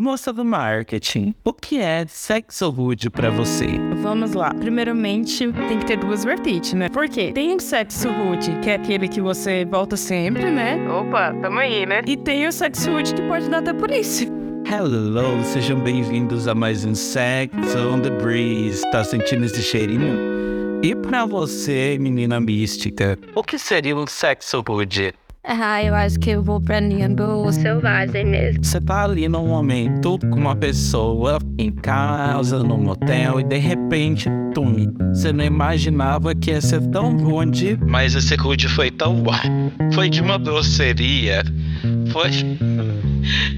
Moça 0.00 0.32
do 0.32 0.42
marketing, 0.42 1.34
o 1.44 1.52
que 1.52 1.78
é 1.78 2.06
sexo 2.08 2.70
rude 2.70 3.10
pra 3.10 3.28
você? 3.28 3.66
Vamos 4.00 4.32
lá. 4.32 4.54
Primeiramente, 4.54 5.52
tem 5.68 5.78
que 5.78 5.84
ter 5.84 5.98
duas 5.98 6.24
vertentes, 6.24 6.72
né? 6.72 6.88
Por 6.88 7.06
quê? 7.06 7.32
Tem 7.34 7.54
o 7.54 7.60
sexo 7.60 8.08
rude, 8.08 8.50
que 8.62 8.70
é 8.70 8.76
aquele 8.76 9.06
que 9.06 9.20
você 9.20 9.66
volta 9.66 9.98
sempre, 9.98 10.50
né? 10.50 10.78
Opa, 10.88 11.34
tamo 11.42 11.58
aí, 11.58 11.84
né? 11.84 12.00
E 12.06 12.16
tem 12.16 12.46
o 12.46 12.52
sexo 12.52 12.90
rude 12.90 13.12
que 13.12 13.20
pode 13.28 13.50
dar 13.50 13.58
até 13.58 13.74
polícia. 13.74 14.26
Hello, 14.66 15.44
sejam 15.44 15.78
bem-vindos 15.78 16.48
a 16.48 16.54
mais 16.54 16.82
um 16.86 16.94
Sex 16.94 17.52
on 17.76 18.00
the 18.00 18.08
Breeze. 18.08 18.80
Tá 18.90 19.04
sentindo 19.04 19.44
esse 19.44 19.62
cheirinho? 19.62 20.80
E 20.82 20.94
pra 20.94 21.26
você, 21.26 21.98
menina 22.00 22.40
mística, 22.40 23.18
o 23.34 23.42
que 23.42 23.58
seria 23.58 23.94
um 23.94 24.06
sexo 24.06 24.64
rude? 24.66 25.12
Ah, 25.42 25.82
eu 25.82 25.94
acho 25.94 26.18
que 26.18 26.30
eu 26.30 26.42
vou 26.42 26.60
pra 26.60 26.80
linha 26.80 27.08
do 27.08 27.50
selvagem 27.50 28.26
mesmo. 28.26 28.62
Você 28.62 28.78
tá 28.78 29.04
ali 29.04 29.26
num 29.26 29.48
momento 29.48 30.18
com 30.18 30.38
uma 30.38 30.54
pessoa 30.54 31.38
em 31.58 31.72
casa, 31.72 32.62
no 32.62 32.76
motel, 32.76 33.40
e 33.40 33.44
de 33.44 33.56
repente, 33.56 34.28
tum, 34.54 34.92
você 35.14 35.32
não 35.32 35.44
imaginava 35.44 36.34
que 36.34 36.50
ia 36.50 36.60
ser 36.60 36.86
tão 36.88 37.16
rude. 37.16 37.78
Mas 37.86 38.14
esse 38.14 38.34
rude 38.36 38.68
foi 38.68 38.90
tão 38.90 39.14
bom. 39.24 39.32
Foi 39.94 40.10
de 40.10 40.20
uma 40.20 40.36
grosseria. 40.36 41.42
Foi. 42.12 42.30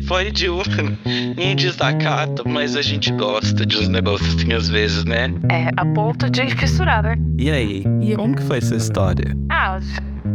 Foi 0.06 0.30
de 0.30 0.48
um, 0.50 0.60
um 1.38 1.54
desacato, 1.56 2.48
mas 2.48 2.76
a 2.76 2.82
gente 2.82 3.10
gosta 3.12 3.66
de 3.66 3.76
uns 3.76 3.88
negócios 3.88 4.36
assim 4.36 4.52
às 4.52 4.68
vezes, 4.68 5.04
né? 5.04 5.32
É, 5.50 5.68
a 5.76 5.86
ponto 5.86 6.30
de 6.30 6.48
fissurar, 6.50 7.02
né? 7.02 7.16
E 7.38 7.50
aí? 7.50 7.84
E 8.02 8.14
como 8.14 8.36
que 8.36 8.42
foi 8.42 8.58
essa 8.58 8.76
história? 8.76 9.36
Ah, 9.48 9.80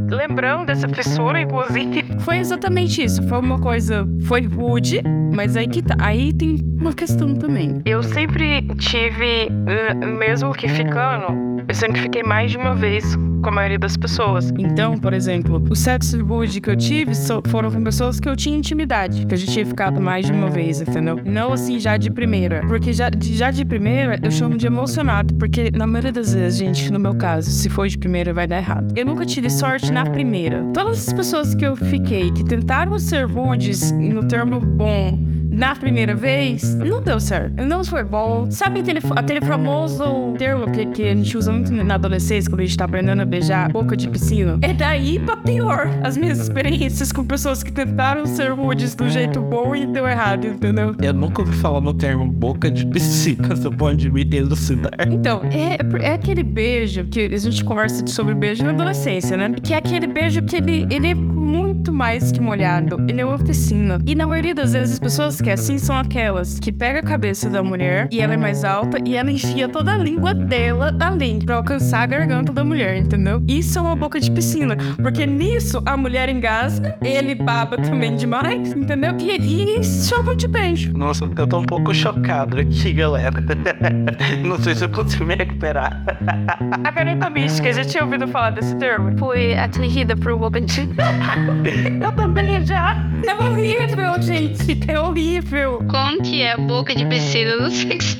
lembrando 0.10 0.66
dessa 0.66 0.88
fissura, 0.88 1.42
inclusive. 1.42 2.04
Foi 2.20 2.38
exatamente 2.38 3.04
isso. 3.04 3.22
Foi 3.28 3.40
uma 3.40 3.60
coisa. 3.60 4.08
Foi 4.24 4.42
rude, 4.46 5.02
mas 5.34 5.56
aí 5.56 5.68
que 5.68 5.82
tá. 5.82 5.96
Aí 6.00 6.34
tem 6.34 6.58
uma 6.80 6.94
questão 6.94 7.36
também. 7.36 7.82
Eu 7.86 8.04
sempre 8.04 8.62
tive, 8.78 9.50
eh, 9.68 9.94
mesmo 9.94 10.54
que 10.54 10.68
ficando, 10.68 11.57
eu 11.68 11.76
sempre 11.76 12.02
fiquei 12.02 12.24
mais 12.24 12.52
de 12.52 12.58
uma 12.58 12.74
vez 12.74 13.16
com 13.42 13.50
a 13.50 13.52
maioria 13.52 13.78
das 13.78 13.98
pessoas. 13.98 14.52
Então, 14.58 14.98
por 14.98 15.14
exemplo, 15.14 15.64
o 15.70 15.76
sexo 15.76 16.24
rude 16.24 16.62
que 16.62 16.70
eu 16.70 16.76
tive 16.76 17.12
foram 17.48 17.72
com 17.72 17.84
pessoas 17.84 18.20
que 18.20 18.28
eu 18.28 18.36
tinha 18.36 18.58
intimidade, 18.58 19.26
que 19.26 19.34
a 19.34 19.38
gente 19.38 19.52
tinha 19.52 19.66
ficado 19.66 20.00
mais 20.00 20.26
de 20.26 20.32
uma 20.32 20.50
vez, 20.50 20.82
entendeu? 20.82 21.20
Não 21.26 21.52
assim 21.54 21.80
já 21.80 21.98
de 21.98 22.10
primeira. 22.10 22.62
Porque 22.68 22.94
já, 22.94 23.10
já 23.22 23.52
de 23.52 23.66
primeira 23.66 24.18
eu 24.24 24.32
chamo 24.32 24.58
de 24.58 24.66
emocionado, 24.66 25.34
porque 25.36 25.70
na 25.74 25.86
maioria 25.86 26.12
das 26.12 26.34
vezes, 26.34 26.58
gente, 26.58 26.92
no 26.92 27.00
meu 27.00 27.16
caso, 27.16 27.50
se 27.50 27.70
for 27.70 27.88
de 27.88 27.98
primeira 27.98 28.34
vai 28.34 28.48
dar 28.48 28.58
errado. 28.58 28.94
Eu 28.96 29.06
nunca 29.06 29.26
tive 29.26 29.50
sorte 29.50 29.92
na 29.92 30.06
primeira. 30.06 30.64
Todas 30.74 31.08
as 31.08 31.14
pessoas 31.14 31.54
que 31.54 31.66
eu 31.66 31.76
fiquei 31.76 32.32
que 32.32 32.44
tentaram 32.44 32.98
ser 32.98 33.26
rudes 33.26 33.92
no 33.92 34.26
termo 34.28 34.60
bom 34.60 35.27
na 35.58 35.76
primeira 35.76 36.14
vez, 36.14 36.76
não 36.76 37.02
deu 37.02 37.20
certo. 37.20 37.64
Não 37.64 37.84
foi 37.84 38.04
bom. 38.04 38.50
Sabe 38.52 38.82
aquele, 38.82 39.00
aquele 39.16 39.42
famoso 39.42 40.36
termo 40.38 40.72
que, 40.72 40.86
que 40.86 41.04
a 41.04 41.16
gente 41.16 41.36
usa 41.36 41.52
muito 41.52 41.74
na 41.74 41.96
adolescência, 41.96 42.48
quando 42.50 42.62
a 42.62 42.66
gente 42.66 42.78
tá 42.78 42.86
aprendendo 42.86 43.24
a 43.24 43.26
beijar 43.26 43.72
boca 43.72 43.98
de 43.98 44.08
piscina? 44.08 44.60
É 44.62 44.72
daí 44.72 45.18
pra 45.18 45.36
pior. 45.36 45.90
As 46.04 46.16
minhas 46.16 46.38
experiências 46.38 47.12
com 47.12 47.26
pessoas 47.26 47.64
que 47.64 47.72
tentaram 47.72 48.28
ser 48.28 48.52
rudes 48.52 48.94
do 48.94 49.10
jeito 49.10 49.42
bom 49.42 49.76
e 49.76 49.88
deu 49.88 50.08
errado, 50.08 50.46
entendeu? 50.46 50.96
Eu 51.02 51.14
nunca 51.14 51.42
ouvi 51.42 51.56
falar 51.58 51.82
no 51.82 51.94
termo 51.94 52.32
boca 52.32 52.70
de 52.70 52.86
piscina, 52.86 53.48
você 53.56 53.72
pode 53.72 54.12
me 54.12 54.28
elucidar. 54.32 55.08
Então, 55.10 55.42
é, 55.46 55.78
é 56.06 56.14
aquele 56.14 56.44
beijo 56.44 57.06
que 57.06 57.22
a 57.22 57.38
gente 57.38 57.64
conversa 57.64 58.06
sobre 58.06 58.36
beijo 58.36 58.64
na 58.64 58.70
adolescência, 58.70 59.36
né? 59.36 59.56
Que 59.64 59.74
é 59.74 59.78
aquele 59.78 60.06
beijo 60.06 60.44
que 60.44 60.58
ele, 60.58 60.86
ele 60.92 61.08
é 61.08 61.16
muito 61.16 61.67
mais 61.92 62.32
que 62.32 62.40
molhado. 62.40 62.98
Ele 63.08 63.22
é 63.22 63.26
uma 63.26 63.40
piscina. 63.40 64.00
E 64.06 64.16
na 64.16 64.28
maioria 64.28 64.54
das 64.54 64.74
vezes 64.74 64.94
as 64.94 65.00
pessoas 65.00 65.42
que 65.42 65.50
assim 65.50 65.78
são 65.78 65.98
aquelas 65.98 66.60
que 66.60 66.72
pega 66.72 67.00
a 67.00 67.04
cabeça 67.04 67.50
da 67.50 67.64
mulher 67.64 68.08
e 68.12 68.20
ela 68.20 68.34
é 68.34 68.38
mais 68.38 68.64
alta 68.64 68.98
e 69.06 69.16
ela 69.16 69.32
enfia 69.32 69.68
toda 69.70 69.94
a 69.94 69.98
língua 69.98 70.34
dela 70.34 70.96
ali 71.00 71.40
pra 71.44 71.56
alcançar 71.56 72.02
a 72.02 72.06
garganta 72.06 72.52
da 72.52 72.64
mulher, 72.64 72.98
entendeu? 72.98 73.44
Isso 73.48 73.78
é 73.78 73.82
uma 73.82 73.96
boca 73.96 74.20
de 74.20 74.32
piscina, 74.32 74.78
porque 75.02 75.26
nisso 75.26 75.82
a 75.86 75.98
mulher 75.98 76.30
engasga, 76.30 76.98
ele 77.04 77.36
baba 77.36 77.78
também 77.78 78.16
demais, 78.16 78.74
entendeu? 78.74 79.16
E, 79.20 79.80
e 79.80 79.84
chama 79.84 80.36
de 80.36 80.48
beijo. 80.48 80.94
Nossa, 80.94 81.30
eu 81.38 81.48
tô 81.48 81.60
um 81.60 81.66
pouco 81.66 81.94
chocado 81.94 82.60
aqui, 82.60 82.94
galera. 82.94 83.44
Não 84.44 84.58
sei 84.60 84.76
se 84.76 84.86
eu 84.86 84.90
consigo 84.90 85.26
me 85.26 85.36
recuperar. 85.36 86.04
a 86.84 86.92
caneta 86.92 87.30
mística, 87.30 87.74
já 87.74 87.84
tinha 87.84 88.04
ouvido 88.04 88.28
falar 88.28 88.52
desse 88.52 88.76
termo? 88.76 89.18
Fui 89.18 89.56
atingida 89.56 90.16
por 90.16 90.34
um 90.34 90.38
de... 90.50 90.88
eu 92.02 92.12
também 92.14 92.66
já. 92.66 92.96
É 93.26 93.34
horrível, 93.34 94.22
gente. 94.22 94.80
É 94.88 95.00
horrível. 95.00 95.80
Como 95.90 96.22
que 96.22 96.42
é 96.42 96.54
a 96.54 96.58
boca 96.58 96.96
de 96.96 97.06
piscina 97.06 97.56
no 97.58 97.70
sexo 97.70 98.18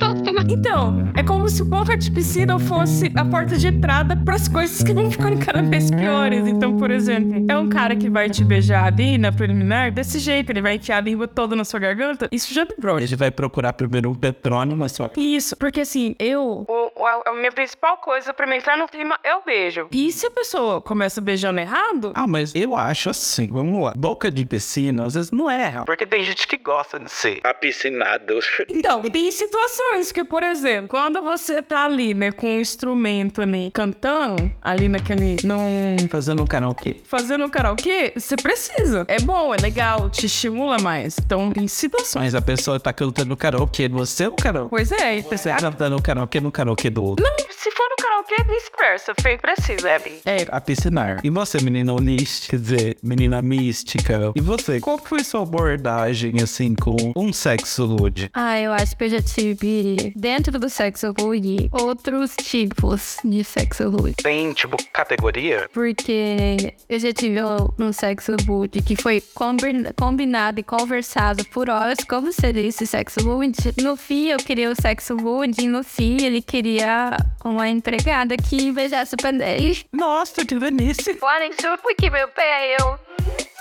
Então, 0.48 1.10
é 1.16 1.22
como 1.22 1.48
se 1.48 1.64
boca 1.64 1.96
de 1.96 2.10
piscina 2.10 2.58
fosse 2.58 3.12
a 3.14 3.24
porta 3.24 3.56
de 3.56 3.68
entrada 3.68 4.16
para 4.16 4.34
as 4.34 4.48
coisas 4.48 4.82
que 4.82 4.92
vão 4.92 5.10
ficando 5.10 5.44
cada 5.44 5.62
vez 5.62 5.90
piores. 5.90 6.46
Então, 6.46 6.76
por 6.76 6.90
exemplo, 6.90 7.44
é 7.48 7.56
um 7.56 7.68
cara 7.68 7.94
que 7.96 8.10
vai 8.10 8.28
te 8.28 8.44
beijar 8.44 8.84
ali 8.84 9.16
na 9.16 9.30
preliminar 9.30 9.92
desse 9.92 10.18
jeito, 10.18 10.50
ele 10.50 10.60
vai 10.60 10.76
enfiar 10.76 10.98
a 10.98 11.00
língua 11.00 11.28
toda 11.28 11.54
na 11.54 11.64
sua 11.64 11.78
garganta. 11.78 12.28
Isso 12.32 12.52
já 12.52 12.64
me 12.64 12.70
Ele 13.02 13.16
vai 13.16 13.30
procurar 13.30 13.72
primeiro 13.72 14.10
um 14.10 14.14
petrônimo, 14.14 14.76
mas 14.76 14.92
só. 14.92 15.10
Isso, 15.16 15.56
porque 15.56 15.82
assim, 15.82 16.14
eu. 16.18 16.66
O, 16.68 17.06
a, 17.06 17.30
a, 17.30 17.32
minha 17.34 17.52
principal 17.52 17.98
coisa 17.98 18.34
pra 18.34 18.46
me 18.46 18.56
entrar 18.56 18.76
no 18.76 18.88
clima 18.88 19.18
é 19.22 19.34
o 19.34 19.42
beijo. 19.42 19.88
E 19.92 20.10
se 20.10 20.26
a 20.26 20.30
pessoa 20.30 20.80
começa 20.80 21.20
beijando 21.20 21.60
errado? 21.60 22.12
Ah, 22.14 22.26
mas 22.26 22.54
eu 22.54 22.76
acho 22.76 23.10
assim, 23.10 23.37
vamos 23.46 23.82
lá. 23.82 23.94
Boca 23.96 24.30
de 24.30 24.44
piscina, 24.44 25.06
às 25.06 25.14
vezes 25.14 25.30
não 25.30 25.50
erra. 25.50 25.84
Porque 25.84 26.06
tem 26.06 26.24
gente 26.24 26.46
que 26.46 26.56
gosta 26.56 26.98
de 26.98 27.10
ser 27.10 27.40
apiscinado. 27.44 28.38
Então, 28.68 29.02
tem 29.02 29.30
situações 29.30 30.12
que, 30.12 30.22
por 30.24 30.42
exemplo, 30.42 30.88
quando 30.88 31.20
você 31.22 31.62
tá 31.62 31.84
ali, 31.84 32.14
né, 32.14 32.30
com 32.30 32.46
um 32.46 32.60
instrumento 32.60 33.40
ali, 33.40 33.70
cantando, 33.72 34.50
ali 34.62 34.88
naquele. 34.88 35.36
Num... 35.42 35.96
Fazendo 36.08 36.42
um 36.42 36.46
karaokê. 36.46 36.96
Fazendo 37.04 37.44
um 37.44 37.48
karaokê, 37.48 38.12
você 38.14 38.36
precisa. 38.36 39.04
É 39.08 39.20
bom, 39.20 39.54
é 39.54 39.56
legal, 39.58 40.10
te 40.10 40.26
estimula 40.26 40.78
mais. 40.78 41.16
Então, 41.18 41.50
tem 41.50 41.66
situações. 41.66 42.24
Mas 42.24 42.34
a 42.34 42.42
pessoa 42.42 42.78
tá 42.78 42.92
cantando 42.92 43.36
karaokê, 43.36 43.88
você 43.88 44.24
é 44.24 44.28
o 44.28 44.32
karaokê. 44.32 44.70
Pois 44.70 44.92
é. 44.92 45.22
Você 45.22 45.48
tá 45.48 45.56
cantando 45.56 46.00
karaokê 46.00 46.40
no 46.40 46.52
karaokê 46.52 46.90
do 46.90 47.02
outro. 47.02 47.24
Não, 47.24 47.36
se 47.50 47.70
for 47.70 47.86
no 47.90 47.96
karaokê, 47.96 48.36
vice-versa. 48.44 49.12
Foi 49.20 49.36
precisa, 49.38 49.94
Abby. 49.94 50.20
É. 50.24 50.46
A 50.50 50.60
piscinar. 50.60 51.20
E 51.24 51.30
você, 51.30 51.60
menina 51.60 51.92
holística, 51.92 52.56
quer 52.56 52.62
dizer, 52.62 52.96
menina 53.28 53.42
mística. 53.42 54.32
E 54.34 54.40
você, 54.40 54.80
qual 54.80 54.98
foi 54.98 55.22
sua 55.22 55.42
abordagem, 55.42 56.34
assim, 56.42 56.74
com 56.74 56.96
um 57.14 57.32
sexo 57.32 57.86
rude? 57.86 58.30
Ah, 58.32 58.58
eu 58.58 58.72
acho 58.72 58.96
que 58.96 59.04
eu 59.04 59.08
já 59.10 59.22
tive, 59.22 60.12
dentro 60.16 60.58
do 60.58 60.68
sexo 60.68 61.12
rude, 61.18 61.68
outros 61.70 62.34
tipos 62.42 63.18
de 63.22 63.44
sexo 63.44 63.90
rude. 63.90 64.14
Tem, 64.16 64.52
tipo, 64.52 64.76
categoria? 64.92 65.68
Porque 65.72 66.74
eu 66.88 66.98
já 66.98 67.12
tive 67.12 67.38
um 67.78 67.92
sexo 67.92 68.34
rude 68.46 68.82
que 68.82 68.96
foi 68.96 69.22
combinado 69.94 70.60
e 70.60 70.62
conversado 70.62 71.44
por 71.46 71.68
horas 71.68 71.98
como 72.08 72.32
seria 72.32 72.66
esse 72.66 72.86
sexo 72.86 73.20
rude. 73.20 73.58
No 73.82 73.96
fim, 73.96 74.28
eu 74.28 74.38
queria 74.38 74.70
o 74.70 74.74
sexo 74.74 75.16
rude 75.16 75.64
e 75.64 75.68
no 75.68 75.84
fim, 75.84 76.22
ele 76.22 76.40
queria 76.40 77.16
uma 77.44 77.68
empregada 77.68 78.36
que 78.36 78.72
beijasse 78.72 79.14
o 79.14 79.18
pé 79.18 79.32
dele. 79.32 79.78
Nossa, 79.92 80.44
que 80.44 80.54
delícia! 80.54 81.14
Podem 81.16 81.52
super 81.52 81.94
que 81.94 82.08
meu 82.10 82.28
pé, 82.28 82.76
eu 82.80 82.98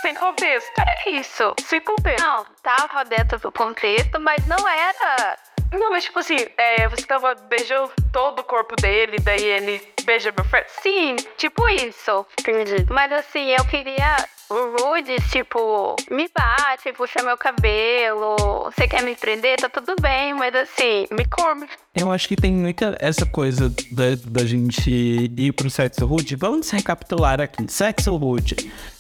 sem 0.02 0.16
contexto. 0.16 0.72
É 0.80 1.10
isso, 1.10 1.54
sem 1.66 1.82
contexto. 1.82 2.24
Não, 2.24 2.46
tava 2.62 3.04
dentro 3.06 3.40
do 3.40 3.52
contexto, 3.52 4.20
mas 4.20 4.46
não 4.48 4.68
era. 4.68 5.38
Não, 5.74 5.90
mas 5.92 6.06
tipo 6.06 6.20
assim, 6.20 6.38
é, 6.58 6.88
você 6.88 7.06
tava 7.06 7.36
beijando 7.36 7.92
todo 8.14 8.40
o 8.40 8.44
corpo 8.44 8.76
dele, 8.76 9.18
daí 9.20 9.44
ele 9.44 9.97
meu 10.08 10.46
friend. 10.46 10.68
Sim, 10.82 11.16
tipo 11.38 11.68
isso. 11.70 12.26
Entendi. 12.40 12.86
Mas 12.90 13.12
assim, 13.12 13.50
eu 13.50 13.66
queria 13.66 14.16
o 14.50 14.78
Rude, 14.78 15.18
tipo, 15.30 15.96
me 16.10 16.30
bate, 16.34 16.94
puxa 16.94 17.22
meu 17.22 17.38
cabelo, 17.38 18.64
você 18.64 18.88
quer 18.88 19.04
me 19.04 19.14
prender, 19.14 19.60
tá 19.60 19.68
tudo 19.68 19.94
bem, 20.02 20.34
mas 20.34 20.56
assim, 20.56 21.06
me 21.12 21.26
come. 21.26 21.68
Eu 21.94 22.10
acho 22.10 22.30
que 22.30 22.36
tem 22.38 22.54
muita 22.54 22.96
essa 23.02 23.26
coisa 23.26 23.70
da, 23.92 24.16
da 24.26 24.46
gente 24.46 24.90
ir 24.90 25.52
pro 25.52 25.70
sexo 25.70 26.06
rude. 26.06 26.36
Vamos 26.38 26.70
recapitular 26.70 27.42
aqui. 27.42 27.66
Sexo 27.68 28.16
rude. 28.16 28.56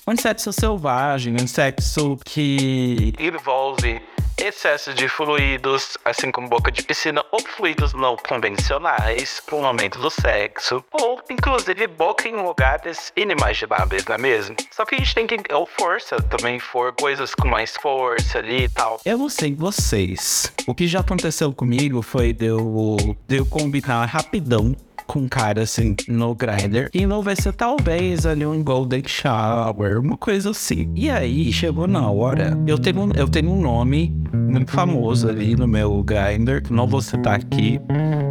Um 0.06 0.18
sexo 0.18 0.52
selvagem, 0.52 1.36
um 1.40 1.48
sexo 1.48 2.18
que 2.26 3.14
envolve 3.20 4.02
excesso 4.40 4.94
de 4.94 5.08
fluidos, 5.08 5.98
assim 6.06 6.32
como 6.32 6.48
boca 6.48 6.72
de 6.72 6.84
piscina, 6.84 7.24
ou 7.32 7.42
fluidos 7.42 7.94
não 7.94 8.16
convencionais 8.16 9.42
para 9.46 9.56
o 9.56 9.62
momento 9.62 10.00
do 10.00 10.10
sexo, 10.10 10.84
ou 10.92 11.22
inclusive 11.30 11.88
boca 11.88 12.28
em 12.28 12.36
lugares 12.36 13.12
inimagináveis, 13.16 14.06
não 14.06 14.16
é 14.16 14.18
mesmo? 14.18 14.56
Só 14.72 14.86
que 14.86 14.96
a 14.96 14.98
gente 15.00 15.16
tem 15.16 15.28
que, 15.28 15.54
ou 15.54 15.66
força, 15.66 16.18
também 16.18 16.60
for 16.60 16.94
coisas 16.94 17.34
com 17.34 17.48
mais 17.48 17.76
força 17.76 18.40
ali 18.40 18.66
e 18.66 18.70
tal. 18.70 19.00
Eu 19.04 19.18
não 19.18 19.30
sei 19.30 19.54
vocês. 19.56 20.52
O 20.68 20.76
que 20.76 20.88
já 20.88 21.00
aconteceu 21.00 21.52
comigo 21.52 22.02
foi 22.02 22.34
de 22.34 22.46
eu, 22.46 22.98
de 23.28 23.38
eu 23.38 23.46
combinar 23.46 24.06
rapidão 24.06 24.76
com 25.08 25.20
um 25.20 25.28
cara 25.28 25.64
assim 25.64 25.96
no 26.08 26.36
grinder. 26.36 26.90
E 26.94 27.06
não 27.08 27.22
vai 27.22 27.36
ser 27.36 27.54
talvez 27.54 28.26
ali 28.26 28.46
um 28.46 28.64
golden 28.64 29.02
shower, 29.06 30.00
uma 30.00 30.18
coisa 30.18 30.52
assim. 30.52 30.92
E 30.96 31.10
aí 31.10 31.52
chegou 31.52 31.88
na 31.88 32.10
hora. 32.10 32.58
Eu 32.68 32.78
tenho, 32.78 33.12
eu 33.16 33.28
tenho 33.28 33.50
um 33.52 33.62
nome 33.62 34.14
muito 34.34 34.72
famoso 34.72 35.30
ali 35.30 35.56
no 35.56 35.68
meu 35.68 36.04
grinder, 36.04 36.62
que 36.62 36.74
não 36.74 36.86
vou 36.86 37.02
citar 37.02 37.36
aqui. 37.36 37.80